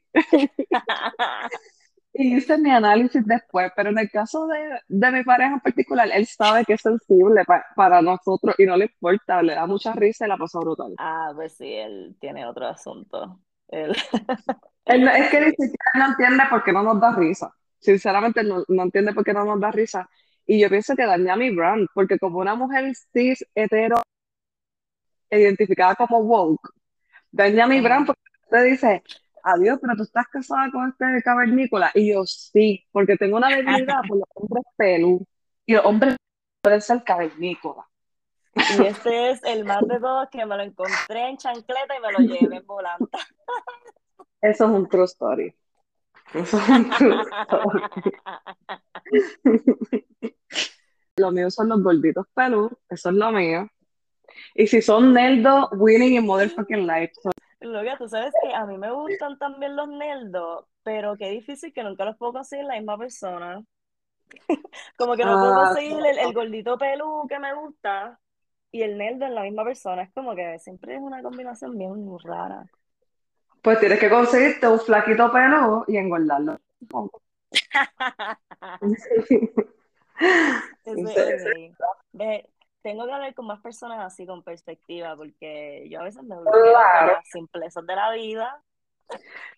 Y 2.19 2.37
hice 2.37 2.59
mi 2.59 2.71
análisis 2.71 3.25
después, 3.27 3.71
pero 3.77 3.91
en 3.91 3.99
el 3.99 4.11
caso 4.11 4.47
de, 4.49 4.81
de 4.89 5.13
mi 5.13 5.23
pareja 5.23 5.55
en 5.55 5.61
particular, 5.61 6.09
él 6.13 6.27
sabe 6.27 6.65
que 6.65 6.73
es 6.75 6.81
sensible 6.81 7.45
pa- 7.45 7.65
para 7.77 8.01
nosotros 8.03 8.55
y 8.59 8.65
no 8.67 8.77
le 8.77 8.87
importa, 8.87 9.43
le 9.43 9.55
da 9.55 9.67
mucha 9.67 9.93
risa 9.93 10.25
y 10.27 10.29
la 10.31 10.37
pasa 10.39 10.59
brutal. 10.61 10.99
Ah, 10.99 11.33
pues 11.35 11.57
sí, 11.57 11.73
él 11.75 12.17
tiene 12.21 12.47
otro 12.47 12.67
asunto. 12.67 13.41
Él... 13.69 13.93
Él 14.87 15.05
no- 15.05 15.11
es 15.11 15.29
que 15.29 15.41
ni 15.41 15.47
siquiera 15.51 15.91
no 15.95 16.07
entiende 16.09 16.45
por 16.51 16.65
qué 16.65 16.73
no 16.73 16.83
nos 16.83 17.01
da 17.01 17.13
risa. 17.15 17.55
Sinceramente, 17.79 18.43
no, 18.43 18.65
no 18.69 18.83
entiende 18.85 19.13
por 19.13 19.25
qué 19.25 19.33
no 19.33 19.45
nos 19.45 19.61
da 19.61 19.71
risa. 19.71 20.09
Y 20.47 20.61
yo 20.61 20.69
pienso 20.71 20.95
que 20.97 21.05
daña 21.07 21.37
mi 21.37 21.51
brand, 21.55 21.89
porque 21.95 22.19
como 22.19 22.39
una 22.39 22.55
mujer 22.55 22.93
cis, 23.13 23.45
hetero, 23.55 23.97
identificada 25.31 25.95
como 25.97 26.19
woke, 26.21 26.69
daña 27.33 27.67
mi 27.67 27.81
Ajá. 27.81 27.83
brand 27.83 28.07
porque 28.07 28.23
te 28.51 28.63
dice, 28.65 29.03
adiós, 29.47 29.79
pero 29.81 29.95
tú 29.97 30.03
estás 30.03 30.27
casada 30.29 30.71
con 30.71 30.89
este 30.89 31.23
cavernícola. 31.23 31.91
Y 31.95 32.13
yo 32.13 32.25
sí, 32.25 32.85
porque 32.93 33.17
tengo 33.17 33.37
una 33.37 33.49
debilidad 33.49 34.01
por 34.09 34.19
los 34.19 34.29
hombres 34.35 34.65
pelú. 34.77 35.27
Y 35.65 35.75
los 35.75 35.85
hombres 35.85 36.17
pueden 36.61 36.81
ser 36.81 37.03
cavernícolas. 37.05 37.87
Y 38.55 38.87
este 38.87 39.31
es 39.31 39.45
el 39.45 39.65
más 39.65 39.87
de 39.87 40.01
todos 40.01 40.29
que 40.31 40.45
me 40.47 40.57
lo 40.57 40.63
encontré 40.63 41.29
en 41.29 41.37
chancleta 41.37 41.97
y 41.97 42.01
me 42.01 42.13
lo 42.13 42.19
llevé 42.19 42.57
en 42.57 42.67
volanta. 42.67 43.19
Eso 44.41 44.65
es 44.65 44.71
un 44.71 44.89
true 44.89 45.05
story. 45.05 45.55
Eso 46.35 46.59
es 46.59 46.69
un 46.69 46.91
true 46.91 47.23
story. 47.43 47.83
Lo 51.19 51.33
mío 51.33 51.51
son 51.51 51.71
los 51.71 51.83
gorditos 51.83 52.27
pelú, 52.35 52.71
eso 52.91 53.09
es 53.09 53.15
lo 53.15 53.33
mío. 53.33 53.71
Y 54.55 54.67
si 54.67 54.83
son 54.83 55.15
nerdos, 55.15 55.69
winning 55.73 56.17
in 56.17 56.27
motherfucking 56.27 56.87
life. 56.87 57.13
So, 57.23 57.31
Loca, 57.61 57.97
tú 57.99 58.09
sabes 58.09 58.33
que 58.43 58.55
a 58.55 58.67
mí 58.67 58.77
me 58.79 58.93
gustan 58.93 59.39
también 59.39 59.77
los 59.77 59.89
nerdos, 59.89 60.67
pero 60.83 61.17
qué 61.17 61.31
difícil 61.31 61.73
que 61.73 61.83
nunca 61.83 62.05
los 62.05 62.17
puedo 62.17 62.35
conseguir 62.35 62.67
la 62.67 62.75
misma 62.77 62.99
persona. 62.99 63.63
Como 64.99 65.17
que 65.17 65.25
no 65.25 65.39
puedo 65.39 65.53
ah, 65.53 65.69
conseguir 65.69 65.99
el, 66.05 66.19
el 66.19 66.33
gordito 66.33 66.77
pelú 66.79 67.27
que 67.29 67.39
me 67.39 67.55
gusta 67.55 68.19
y 68.73 68.83
el 68.83 68.99
nerdo 68.99 69.27
en 69.27 69.35
la 69.35 69.43
misma 69.43 69.65
persona. 69.65 70.03
Es 70.03 70.13
como 70.13 70.35
que 70.35 70.59
siempre 70.59 70.97
es 70.97 71.01
una 71.01 71.23
combinación 71.23 71.79
bien 71.79 71.95
rara. 72.25 72.67
pues 73.63 73.81
tienes 73.81 73.99
que 73.99 74.09
conseguirte 74.11 74.69
un 74.69 74.81
flaquito 74.81 75.31
pelú 75.33 75.85
y 75.89 75.97
engordarlo. 75.97 76.59
Ese, 80.85 81.35
ok. 81.35 81.77
Ve, 82.13 82.49
tengo 82.87 83.05
que 83.05 83.13
hablar 83.13 83.35
con 83.35 83.49
más 83.49 83.61
personas 83.61 83.99
así 83.99 84.25
con 84.25 84.45
perspectiva, 84.45 85.17
porque 85.17 85.89
yo 85.91 86.01
a 86.01 86.05
veces 86.05 86.23
me 86.23 86.37
bloqueo 86.37 86.63
con 86.63 87.09
las 87.09 87.29
simplezas 87.29 87.85
de 87.85 87.97
la 87.97 88.13
vida. 88.13 88.63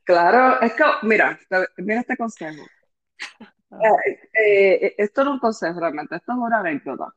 Claro, 0.02 0.58
es 0.62 0.72
que, 0.72 0.84
mira, 1.02 1.38
mira 1.76 2.00
este 2.00 2.16
consejo. 2.16 2.62
Eh, 3.70 4.30
eh, 4.32 4.94
esto 4.96 5.24
no 5.24 5.32
es 5.32 5.34
un 5.34 5.40
consejo 5.40 5.78
realmente, 5.78 6.16
esto 6.16 6.32
es 6.32 6.38
una 6.38 6.60
anécdota. 6.60 7.12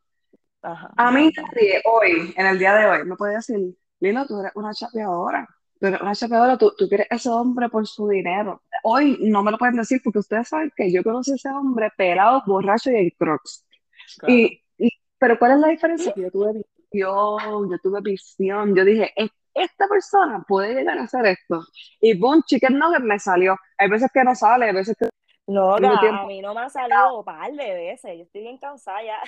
a 0.62 1.12
mí 1.12 1.32
hoy, 1.86 2.34
en 2.36 2.46
el 2.46 2.60
día 2.60 2.74
de 2.76 2.88
hoy, 2.88 3.06
me 3.06 3.16
puede 3.16 3.36
decir, 3.36 3.58
Lilo, 4.02 4.26
tú 4.28 4.38
eres 4.42 4.52
una 4.56 4.74
chapeadora, 4.74 5.48
tú 5.80 5.88
eres 5.88 6.02
una 6.02 6.14
chapeadora, 6.14 6.58
tú, 6.58 6.74
tú 6.78 6.90
quieres 6.90 7.08
ese 7.10 7.30
hombre 7.30 7.70
por 7.70 7.88
su 7.88 8.10
dinero. 8.10 8.64
Hoy 8.84 9.18
no 9.22 9.44
me 9.44 9.52
lo 9.52 9.58
pueden 9.58 9.78
decir 9.78 10.02
porque 10.04 10.20
ustedes 10.20 10.50
saben 10.50 10.74
que 10.76 10.92
yo 10.92 11.04
conocí 11.04 11.32
a 11.32 11.36
ese 11.36 11.48
hombre 11.48 11.90
pelado, 11.96 12.44
borracho 12.46 12.92
y 12.92 12.96
en 12.98 13.10
crocs. 13.12 13.66
Y, 14.28 14.62
pero 15.22 15.38
¿cuál 15.38 15.52
es 15.52 15.60
la 15.60 15.68
diferencia? 15.68 16.14
yo 16.16 16.32
tuve 16.32 16.54
visión, 16.92 17.70
yo 17.70 17.78
tuve 17.78 18.02
visión, 18.02 18.76
yo 18.76 18.84
dije, 18.84 19.14
esta 19.54 19.88
persona 19.88 20.44
puede 20.48 20.74
llegar 20.74 20.98
a 20.98 21.04
hacer 21.04 21.28
esto. 21.28 21.62
Y 22.00 22.18
boom, 22.18 22.42
chicken 22.44 22.80
nugget 22.80 23.04
me 23.04 23.20
salió. 23.20 23.56
Hay 23.78 23.88
veces 23.88 24.10
que 24.12 24.24
no 24.24 24.34
sale, 24.34 24.66
hay 24.66 24.74
veces 24.74 24.98
que 24.98 25.10
no, 25.46 25.76
a 25.76 26.26
mí 26.26 26.42
no 26.42 26.56
me 26.56 26.62
ha 26.62 26.70
salido 26.70 27.20
un 27.20 27.24
par 27.24 27.52
de 27.52 27.72
veces. 27.72 28.18
Yo 28.18 28.24
estoy 28.24 28.42
bien 28.42 28.58
cansada 28.58 29.04
ya. 29.04 29.20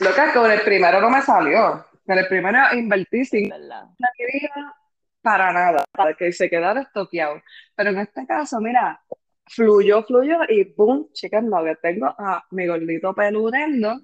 Lo 0.00 0.14
que 0.14 0.38
con 0.38 0.50
el 0.50 0.60
primero 0.60 1.00
no 1.00 1.08
me 1.08 1.22
salió. 1.22 1.86
Con 2.04 2.18
el 2.18 2.28
primero 2.28 2.58
invertí 2.74 3.24
sin 3.24 3.48
la 3.48 3.88
vida 3.98 4.76
para 5.22 5.54
nada, 5.54 5.84
para 5.90 6.12
que 6.12 6.32
se 6.32 6.50
quedara 6.50 6.82
estoqueado. 6.82 7.40
Pero 7.74 7.90
en 7.90 7.98
este 7.98 8.26
caso, 8.26 8.60
mira, 8.60 9.00
fluyó, 9.46 10.02
fluyó 10.02 10.40
y 10.50 10.64
boom, 10.74 11.08
no, 11.44 11.64
que 11.64 11.76
tengo 11.76 12.06
a 12.06 12.44
mi 12.50 12.66
gordito 12.66 13.14
peludendo 13.14 13.98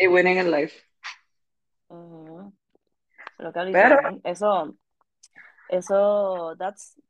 y 0.00 0.08
winning 0.08 0.38
in 0.38 0.50
life. 0.50 0.74
Lo 3.38 3.52
que 3.52 3.70
Pero, 3.72 4.20
eso, 4.24 4.74
eso, 5.68 6.54
that's, 6.56 7.00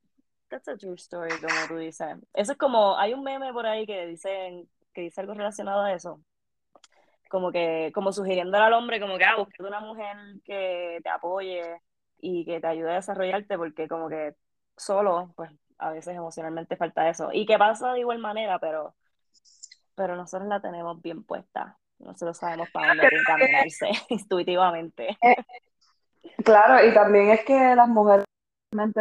that's 0.48 0.68
a 0.68 0.76
true 0.76 0.94
story, 0.94 1.30
como 1.40 1.54
tú 1.68 1.76
dices. 1.76 2.16
Eso 2.34 2.52
es 2.52 2.58
como, 2.58 2.96
hay 2.96 3.14
un 3.14 3.22
meme 3.22 3.52
por 3.52 3.66
ahí 3.66 3.86
que 3.86 4.06
dicen, 4.06 4.68
que 4.92 5.02
dice 5.02 5.20
algo 5.20 5.34
relacionado 5.34 5.82
a 5.82 5.92
eso. 5.92 6.20
Como 7.28 7.52
que, 7.52 7.92
como 7.94 8.12
sugiriendo 8.12 8.58
al 8.58 8.72
hombre, 8.72 9.00
como 9.00 9.18
que, 9.18 9.24
ah, 9.24 9.36
busca 9.36 9.64
una 9.64 9.80
mujer 9.80 10.16
que 10.44 10.98
te 11.02 11.08
apoye 11.08 11.80
y 12.18 12.44
que 12.44 12.60
te 12.60 12.66
ayude 12.66 12.90
a 12.90 12.96
desarrollarte, 12.96 13.56
porque 13.56 13.88
como 13.88 14.08
que 14.08 14.34
solo, 14.76 15.32
pues, 15.36 15.50
a 15.78 15.90
veces 15.90 16.16
emocionalmente 16.16 16.76
falta 16.76 17.08
eso. 17.08 17.30
Y 17.32 17.46
que 17.46 17.58
pasa 17.58 17.92
de 17.92 18.00
igual 18.00 18.18
manera, 18.18 18.58
pero, 18.58 18.94
pero 19.94 20.16
nosotros 20.16 20.48
la 20.48 20.60
tenemos 20.60 21.00
bien 21.02 21.24
puesta. 21.24 21.78
Nosotros 22.00 22.38
sabemos 22.38 22.68
para 22.70 22.88
dónde 22.88 23.08
encaminarse 23.12 23.86
intuitivamente. 24.08 25.16
Eh, 25.22 25.36
claro, 26.44 26.86
y 26.86 26.92
también 26.94 27.30
es 27.30 27.44
que 27.44 27.74
las 27.74 27.88
mujeres 27.88 28.24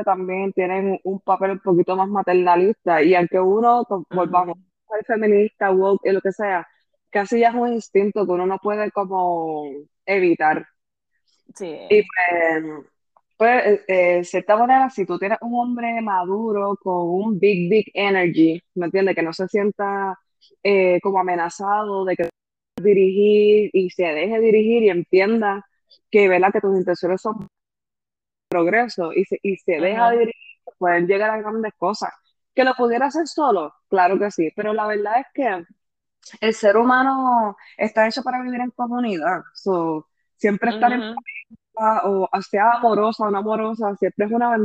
también 0.04 0.52
tienen 0.54 1.00
un 1.04 1.20
papel 1.20 1.52
un 1.52 1.60
poquito 1.60 1.96
más 1.96 2.10
maternalista 2.10 3.02
y 3.02 3.16
aunque 3.16 3.40
uno, 3.40 3.86
volvamos, 4.10 4.58
ser 4.90 5.06
feminista, 5.06 5.72
woke 5.72 6.06
y 6.06 6.12
lo 6.12 6.22
que 6.22 6.32
sea, 6.32 6.68
casi 7.10 7.40
ya 7.40 7.50
es 7.50 7.56
un 7.56 7.74
instinto 7.74 8.26
que 8.26 8.32
uno 8.32 8.46
no 8.46 8.58
puede 8.58 8.92
como 8.92 9.64
evitar. 10.06 10.66
Sí. 11.56 11.78
Y 11.90 12.04
pues, 12.04 12.86
pues 13.38 13.66
eh, 13.66 13.82
eh, 13.88 14.16
de 14.18 14.24
cierta 14.24 14.58
manera, 14.58 14.90
si 14.90 15.06
tú 15.06 15.18
tienes 15.18 15.38
un 15.42 15.60
hombre 15.60 16.02
maduro 16.02 16.76
con 16.82 17.08
un 17.08 17.40
big, 17.40 17.70
big 17.70 17.92
energy, 17.94 18.62
¿me 18.76 18.88
entiendes? 18.88 19.16
Que 19.16 19.22
no 19.22 19.34
se 19.34 19.48
sienta 19.48 20.18
eh, 20.64 21.00
como 21.02 21.20
amenazado 21.20 22.06
de 22.06 22.16
que 22.16 22.30
dirigir 22.82 23.70
y 23.74 23.90
se 23.90 24.04
deje 24.04 24.40
dirigir 24.40 24.84
y 24.84 24.90
entienda 24.90 25.66
que, 26.12 26.28
¿verdad? 26.28 26.52
que 26.52 26.62
tus 26.62 26.78
intenciones 26.78 27.22
son 27.22 27.48
progreso 28.50 29.14
y 29.14 29.26
se, 29.26 29.40
y 29.44 29.58
se 29.58 29.80
deja 29.80 30.12
dirigir, 30.12 30.34
pueden 30.78 31.08
llegar 31.08 31.30
a 31.30 31.38
grandes 31.38 31.74
cosas. 31.78 32.12
¿Que 32.54 32.64
lo 32.64 32.74
pudiera 32.76 33.08
hacer 33.08 33.28
solo? 33.28 33.74
Claro 33.90 34.18
que 34.20 34.32
sí, 34.32 34.52
pero 34.56 34.74
la 34.74 34.88
verdad 34.88 35.20
es 35.20 35.28
que 35.34 35.66
el 36.42 36.54
ser 36.54 36.78
humano 36.78 37.56
está 37.78 38.08
hecho 38.08 38.24
para 38.24 38.42
vivir 38.42 38.60
en 38.62 38.72
comunidad. 38.72 39.42
siempre 40.36 40.72
estar 40.72 40.92
en 40.92 41.16
o 42.04 42.42
sea 42.42 42.72
amorosa 42.74 43.26
o 43.26 43.32
no 43.32 43.38
amorosa, 43.38 43.96
siempre 43.96 44.26
es 44.26 44.32
una 44.32 44.58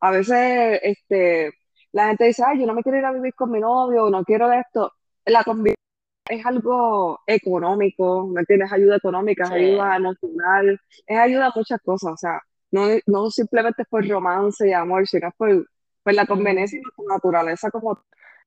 A 0.00 0.10
veces 0.10 0.80
este, 0.82 1.52
la 1.92 2.08
gente 2.08 2.24
dice, 2.24 2.42
ay, 2.46 2.60
yo 2.60 2.66
no 2.66 2.74
me 2.74 2.82
quiero 2.82 2.98
ir 2.98 3.04
a 3.04 3.12
vivir 3.12 3.34
con 3.34 3.50
mi 3.50 3.60
novio, 3.60 4.10
no 4.10 4.24
quiero 4.24 4.52
esto. 4.52 4.92
La 5.24 5.44
convivencia 5.44 5.81
es 6.28 6.46
algo 6.46 7.20
económico, 7.26 8.26
¿me 8.28 8.40
entiendes? 8.40 8.72
Ayuda 8.72 8.96
económica, 8.96 9.48
ayuda 9.52 9.96
emocional, 9.96 10.80
es 11.06 11.18
ayuda 11.18 11.46
a 11.48 11.52
muchas 11.54 11.80
cosas. 11.84 12.12
O 12.12 12.16
sea, 12.16 12.40
no, 12.70 12.86
no 13.06 13.30
simplemente 13.30 13.84
por 13.84 14.06
romance 14.08 14.68
y 14.68 14.72
amor, 14.72 15.06
sino 15.06 15.30
por, 15.36 15.66
por 16.02 16.14
la 16.14 16.26
conveniencia 16.26 16.78
y 16.78 16.82
la 16.82 17.14
naturaleza 17.14 17.70
como 17.70 17.98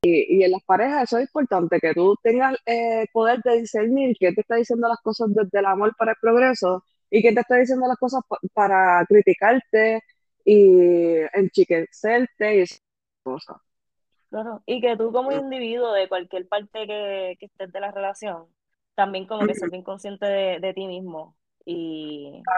y, 0.01 0.39
y, 0.39 0.43
en 0.43 0.51
las 0.51 0.63
parejas 0.63 1.03
eso 1.03 1.17
es 1.17 1.25
importante, 1.25 1.79
que 1.79 1.93
tú 1.93 2.15
tengas 2.21 2.55
eh, 2.65 3.05
poder 3.11 3.41
de 3.43 3.61
discernir 3.61 4.15
quién 4.17 4.35
te 4.35 4.41
está 4.41 4.55
diciendo 4.55 4.88
las 4.88 4.99
cosas 5.01 5.29
desde 5.33 5.59
el 5.59 5.65
amor 5.65 5.95
para 5.97 6.11
el 6.11 6.17
progreso 6.21 6.83
y 7.09 7.21
quién 7.21 7.33
te 7.35 7.41
está 7.41 7.55
diciendo 7.55 7.88
las 7.88 7.97
cosas 7.97 8.21
para 8.53 9.03
criticarte 9.07 10.01
y 10.43 11.15
enchiquecerte 11.33 12.57
y 12.57 12.61
esas 12.61 12.81
cosas. 13.23 13.57
Claro, 14.36 14.62
y 14.65 14.82
que 14.82 14.98
tú 14.98 15.13
como 15.13 15.32
individuo 15.32 15.93
de 15.93 16.10
cualquier 16.10 16.45
parte 16.50 16.86
que, 16.86 17.38
que 17.39 17.45
estés 17.45 17.71
de 17.71 17.80
la 17.80 17.91
relación, 17.91 18.48
también 18.93 19.28
como 19.28 19.45
que 19.45 19.56
seas 19.56 19.71
bien 19.71 19.82
consciente 19.84 20.26
de, 20.26 20.60
de 20.60 20.74
ti 20.74 20.88
mismo 20.88 21.38
y, 21.65 22.50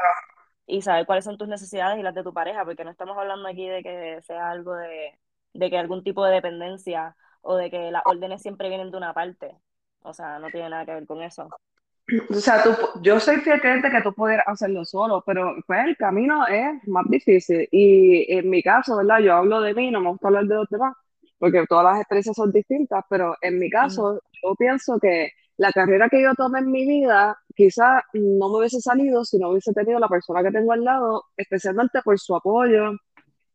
y 0.67 0.81
saber 0.81 1.05
cuáles 1.05 1.25
son 1.25 1.37
tus 1.37 1.47
necesidades 1.47 1.99
y 1.99 2.03
las 2.03 2.15
de 2.15 2.23
tu 2.23 2.33
pareja, 2.33 2.65
porque 2.65 2.83
no 2.83 2.91
estamos 2.91 3.17
hablando 3.17 3.47
aquí 3.47 3.67
de 3.67 3.83
que 3.83 4.21
sea 4.23 4.49
algo 4.51 4.75
de, 4.75 5.19
de 5.53 5.69
que 5.69 5.77
algún 5.77 6.03
tipo 6.03 6.25
de 6.25 6.33
dependencia 6.35 7.15
o 7.41 7.55
de 7.57 7.69
que 7.71 7.91
las 7.91 8.03
órdenes 8.05 8.41
siempre 8.41 8.69
vienen 8.69 8.91
de 8.91 8.97
una 8.97 9.13
parte. 9.13 9.55
O 10.01 10.13
sea, 10.13 10.39
no 10.39 10.49
tiene 10.49 10.69
nada 10.71 10.85
que 10.85 10.93
ver 10.95 11.05
con 11.05 11.21
eso. 11.21 11.49
O 12.29 12.35
sea, 12.35 12.63
tú, 12.63 12.69
yo 13.01 13.19
soy 13.19 13.37
fiel 13.37 13.59
creyente 13.59 13.91
que 13.91 14.01
tú 14.01 14.13
puedes 14.13 14.39
hacerlo 14.45 14.85
solo, 14.85 15.23
pero 15.25 15.55
pues 15.67 15.85
el 15.85 15.97
camino 15.97 16.47
es 16.47 16.87
más 16.87 17.05
difícil. 17.09 17.67
Y 17.71 18.31
en 18.33 18.49
mi 18.49 18.63
caso, 18.63 18.97
¿verdad? 18.97 19.19
Yo 19.19 19.33
hablo 19.33 19.61
de 19.61 19.73
mí, 19.73 19.91
no 19.91 19.99
me 20.01 20.09
gusta 20.09 20.27
hablar 20.27 20.45
de 20.45 20.55
los 20.55 20.69
demás, 20.69 20.95
porque 21.39 21.65
todas 21.67 21.85
las 21.85 21.99
experiencias 21.99 22.35
son 22.35 22.51
distintas, 22.51 23.03
pero 23.09 23.35
en 23.41 23.59
mi 23.59 23.69
caso, 23.69 24.21
yo 24.43 24.55
pienso 24.55 24.99
que 24.99 25.31
la 25.57 25.71
carrera 25.71 26.09
que 26.09 26.21
yo 26.21 26.33
tomé 26.35 26.59
en 26.59 26.71
mi 26.71 26.85
vida 26.85 27.37
quizá 27.55 28.03
no 28.13 28.49
me 28.49 28.57
hubiese 28.59 28.79
salido 28.79 29.25
si 29.25 29.39
no 29.39 29.49
hubiese 29.49 29.73
tenido 29.73 29.99
la 29.99 30.07
persona 30.07 30.43
que 30.43 30.51
tengo 30.51 30.71
al 30.71 30.83
lado, 30.83 31.25
especialmente 31.35 32.01
por 32.03 32.19
su 32.19 32.35
apoyo 32.35 32.91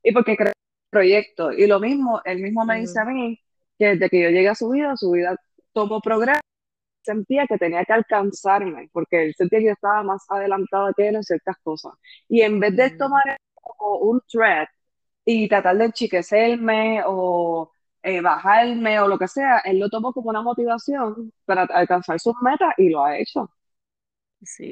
y 0.02 0.12
porque 0.12 0.36
creo 0.36 0.48
el 0.48 0.90
proyecto. 0.90 1.52
Y 1.52 1.66
lo 1.66 1.80
mismo, 1.80 2.20
él 2.24 2.40
mismo 2.42 2.64
me 2.64 2.80
dice 2.80 3.00
a 3.00 3.04
mí 3.04 3.38
que 3.78 3.86
desde 3.86 4.10
que 4.10 4.22
yo 4.22 4.30
llegué 4.30 4.48
a 4.48 4.54
su 4.54 4.68
vida, 4.70 4.96
su 4.96 5.12
vida 5.12 5.36
tomó 5.72 6.00
progreso, 6.00 6.40
sentía 7.02 7.46
que 7.46 7.58
tenía 7.58 7.84
que 7.84 7.92
alcanzarme, 7.92 8.88
porque 8.92 9.24
él 9.26 9.34
sentía 9.36 9.60
que 9.60 9.66
yo 9.66 9.72
estaba 9.72 10.02
más 10.02 10.24
adelantada 10.28 10.92
que 10.96 11.08
él 11.08 11.16
en 11.16 11.24
ciertas 11.24 11.56
cosas. 11.62 11.92
Y 12.28 12.42
en 12.42 12.60
vez 12.60 12.76
de 12.76 12.90
tomar 12.90 13.36
como 13.54 13.98
un 13.98 14.20
threat 14.30 14.68
y 15.24 15.48
tratar 15.48 15.76
de 15.78 15.86
enchiquecerme 15.86 17.02
o 17.06 17.71
eh, 18.02 18.20
bajarme 18.20 19.00
o 19.00 19.08
lo 19.08 19.18
que 19.18 19.28
sea, 19.28 19.58
él 19.64 19.78
lo 19.78 19.88
tomó 19.88 20.12
como 20.12 20.30
una 20.30 20.42
motivación 20.42 21.32
para 21.44 21.62
alcanzar 21.64 22.18
sus 22.20 22.34
metas 22.42 22.74
y 22.78 22.88
lo 22.90 23.04
ha 23.04 23.18
hecho. 23.18 23.50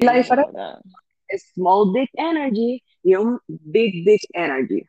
la 0.01 0.13
diferencia 0.13 0.79
es 1.27 1.51
small 1.53 1.93
dick 1.93 2.09
energy 2.13 2.83
y 3.03 3.15
un 3.15 3.39
big 3.47 4.05
dick 4.05 4.21
energy. 4.33 4.85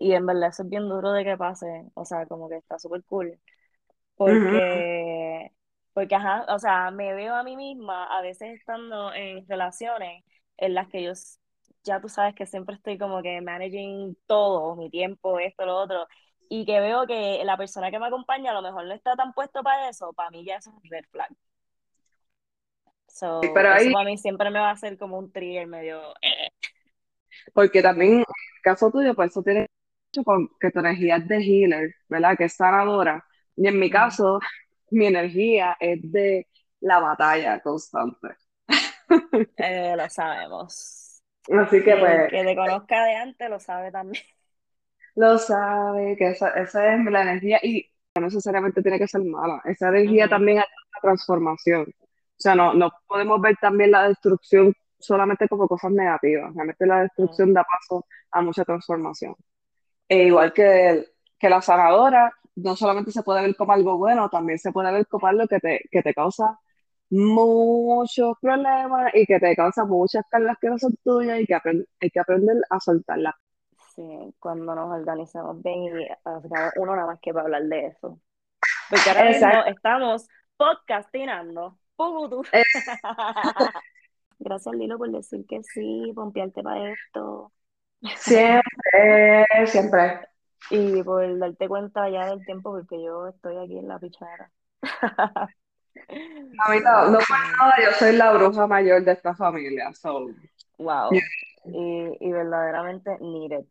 Y 0.00 0.12
en 0.12 0.26
verdad 0.26 0.48
eso 0.48 0.62
es 0.62 0.68
bien 0.68 0.88
duro 0.88 1.12
de 1.12 1.24
que 1.24 1.36
pase, 1.36 1.86
o 1.94 2.04
sea, 2.04 2.26
como 2.26 2.48
que 2.48 2.56
está 2.56 2.78
súper 2.78 3.04
cool. 3.04 3.38
Porque, 4.16 5.52
porque, 5.94 6.14
ajá, 6.16 6.44
o 6.48 6.58
sea, 6.58 6.90
me 6.90 7.14
veo 7.14 7.34
a 7.34 7.44
mí 7.44 7.56
misma 7.56 8.06
a 8.06 8.20
veces 8.20 8.58
estando 8.58 9.14
en 9.14 9.46
relaciones 9.48 10.24
en 10.56 10.74
las 10.74 10.88
que 10.88 11.04
yo, 11.04 11.12
ya 11.84 12.00
tú 12.00 12.08
sabes 12.08 12.34
que 12.34 12.46
siempre 12.46 12.74
estoy 12.74 12.98
como 12.98 13.22
que 13.22 13.40
managing 13.40 14.16
todo, 14.26 14.74
mi 14.74 14.90
tiempo, 14.90 15.38
esto, 15.38 15.64
lo 15.66 15.76
otro, 15.76 16.06
y 16.48 16.64
que 16.64 16.80
veo 16.80 17.06
que 17.06 17.42
la 17.44 17.56
persona 17.56 17.90
que 17.90 17.98
me 17.98 18.06
acompaña 18.06 18.50
a 18.50 18.54
lo 18.54 18.62
mejor 18.62 18.86
no 18.86 18.94
está 18.94 19.14
tan 19.16 19.32
puesto 19.32 19.62
para 19.62 19.88
eso, 19.88 20.12
para 20.12 20.30
mí 20.30 20.44
ya 20.44 20.56
eso 20.56 20.70
es 20.70 20.76
un 20.76 20.90
red 20.90 21.04
flag. 21.10 21.30
So, 23.06 23.40
pero 23.52 23.74
eso 23.74 23.90
para 23.92 24.04
mí 24.04 24.16
siempre 24.16 24.50
me 24.50 24.58
va 24.58 24.70
a 24.70 24.72
hacer 24.72 24.96
como 24.96 25.18
un 25.18 25.32
trigger 25.32 25.66
medio... 25.66 26.00
Eh. 26.22 26.50
Porque 27.52 27.82
también, 27.82 28.12
en 28.12 28.18
el 28.18 28.62
caso 28.62 28.90
tuyo, 28.90 29.14
pues 29.14 29.30
eso 29.30 29.42
tiene 29.42 29.66
mucho 30.06 30.24
con 30.24 30.48
que 30.60 30.70
tu 30.70 30.80
energía 30.80 31.16
es 31.16 31.28
de 31.28 31.38
healer, 31.38 31.94
¿verdad? 32.08 32.36
Que 32.36 32.44
es 32.44 32.54
sanadora. 32.54 33.24
Y 33.56 33.66
en 33.66 33.78
mi 33.78 33.90
caso, 33.90 34.40
mi 34.90 35.06
energía 35.06 35.76
es 35.80 36.00
de 36.02 36.46
la 36.80 37.00
batalla 37.00 37.60
constante. 37.60 38.28
Eh, 39.56 39.94
lo 39.96 40.08
sabemos. 40.10 41.22
Así 41.58 41.82
que 41.82 41.96
pues... 41.96 42.30
Que 42.30 42.44
te 42.44 42.54
conozca 42.54 43.04
de 43.04 43.14
antes 43.14 43.48
lo 43.48 43.58
sabe 43.58 43.90
también 43.90 44.22
lo 45.18 45.38
sabe, 45.38 46.16
que 46.16 46.28
esa, 46.30 46.50
esa 46.50 46.94
es 46.94 47.04
la 47.04 47.22
energía 47.22 47.58
y 47.62 47.84
no 48.14 48.22
necesariamente 48.22 48.82
tiene 48.82 48.98
que 48.98 49.08
ser 49.08 49.22
mala, 49.24 49.60
esa 49.64 49.88
energía 49.88 50.28
también 50.28 50.58
hay 50.58 50.64
una 50.64 51.00
transformación. 51.02 51.86
sea, 52.36 52.54
no, 52.54 52.74
no 52.74 52.90
podemos 53.06 53.40
ver 53.40 53.56
también 53.60 53.90
la 53.92 54.08
destrucción 54.08 54.72
solamente 54.98 55.48
como 55.48 55.68
cosas 55.68 55.92
negativas. 55.92 56.54
Realmente 56.54 56.86
la 56.86 57.02
destrucción 57.02 57.52
da 57.54 57.64
paso 57.64 58.06
a 58.32 58.42
mucha 58.42 58.64
transformación. 58.64 59.34
E 60.08 60.24
igual 60.26 60.52
que, 60.52 61.06
que 61.38 61.48
la 61.50 61.62
sanadora, 61.62 62.32
no 62.56 62.76
solamente 62.76 63.12
se 63.12 63.22
puede 63.22 63.42
ver 63.42 63.56
como 63.56 63.72
algo 63.72 63.98
bueno, 63.98 64.28
también 64.30 64.58
se 64.58 64.72
puede 64.72 64.92
ver 64.92 65.06
como 65.08 65.26
algo 65.28 65.46
que 65.48 65.60
te, 65.60 65.80
que 65.90 66.02
te 66.02 66.14
causa 66.14 66.58
muchos 67.10 68.36
problemas 68.40 69.12
y 69.14 69.26
que 69.26 69.40
te 69.40 69.56
causa 69.56 69.84
muchas 69.84 70.24
cargas 70.30 70.56
que 70.60 70.68
no 70.70 70.78
son 70.78 70.94
tuyas 71.04 71.40
y 71.40 71.46
que 71.46 71.54
hay 72.00 72.10
que 72.10 72.20
aprender 72.20 72.56
a 72.70 72.80
soltarlas. 72.80 73.34
Sí, 73.98 74.34
cuando 74.38 74.76
nos 74.76 74.92
organizamos 74.92 75.60
bien 75.60 75.82
y 75.82 76.06
uno 76.76 76.94
nada 76.94 77.08
más 77.08 77.18
que 77.20 77.32
para 77.32 77.46
hablar 77.46 77.64
de 77.64 77.86
eso. 77.86 78.20
Porque 78.88 79.10
ahora 79.10 79.24
mismo 79.24 79.64
estamos 79.66 80.28
podcastinando. 80.56 81.76
Gracias, 84.38 84.74
Lilo, 84.76 84.98
por 84.98 85.10
decir 85.10 85.44
que 85.48 85.64
sí, 85.64 86.12
pompearte 86.14 86.62
para 86.62 86.92
esto. 86.92 87.50
Siempre, 88.14 89.44
siempre. 89.66 90.20
Y 90.70 91.02
por 91.02 91.36
darte 91.36 91.66
cuenta 91.66 92.08
ya 92.08 92.26
del 92.26 92.44
tiempo, 92.46 92.70
porque 92.70 93.02
yo 93.02 93.26
estoy 93.26 93.56
aquí 93.56 93.78
en 93.78 93.88
la 93.88 93.98
pichara. 93.98 94.52
A 95.00 95.48
mí 96.70 96.78
no, 96.84 97.10
no 97.10 97.18
nada, 97.58 97.74
yo 97.84 97.90
soy 97.98 98.12
la 98.12 98.32
bruja 98.32 98.68
mayor 98.68 99.02
de 99.02 99.10
esta 99.10 99.34
familia. 99.34 99.92
So. 99.92 100.28
Wow. 100.78 101.10
Y, 101.64 102.16
y 102.20 102.32
verdaderamente 102.32 103.18
needed. 103.18 103.66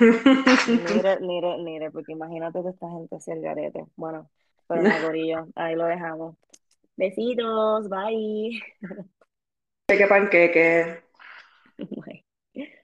Mire, 0.00 1.18
mire, 1.20 1.58
mire, 1.58 1.90
porque 1.90 2.12
imagínate 2.12 2.62
que 2.62 2.70
esta 2.70 2.88
gente 2.90 3.20
sea 3.20 3.34
el 3.34 3.42
garete. 3.42 3.84
Bueno, 3.96 4.30
pero 4.68 4.82
no, 4.82 5.02
gorillo, 5.02 5.46
ahí 5.54 5.74
lo 5.74 5.84
dejamos. 5.86 6.36
Besitos, 6.96 7.88
bye. 7.88 8.60
Que 9.86 10.06
panqueque. 10.06 11.02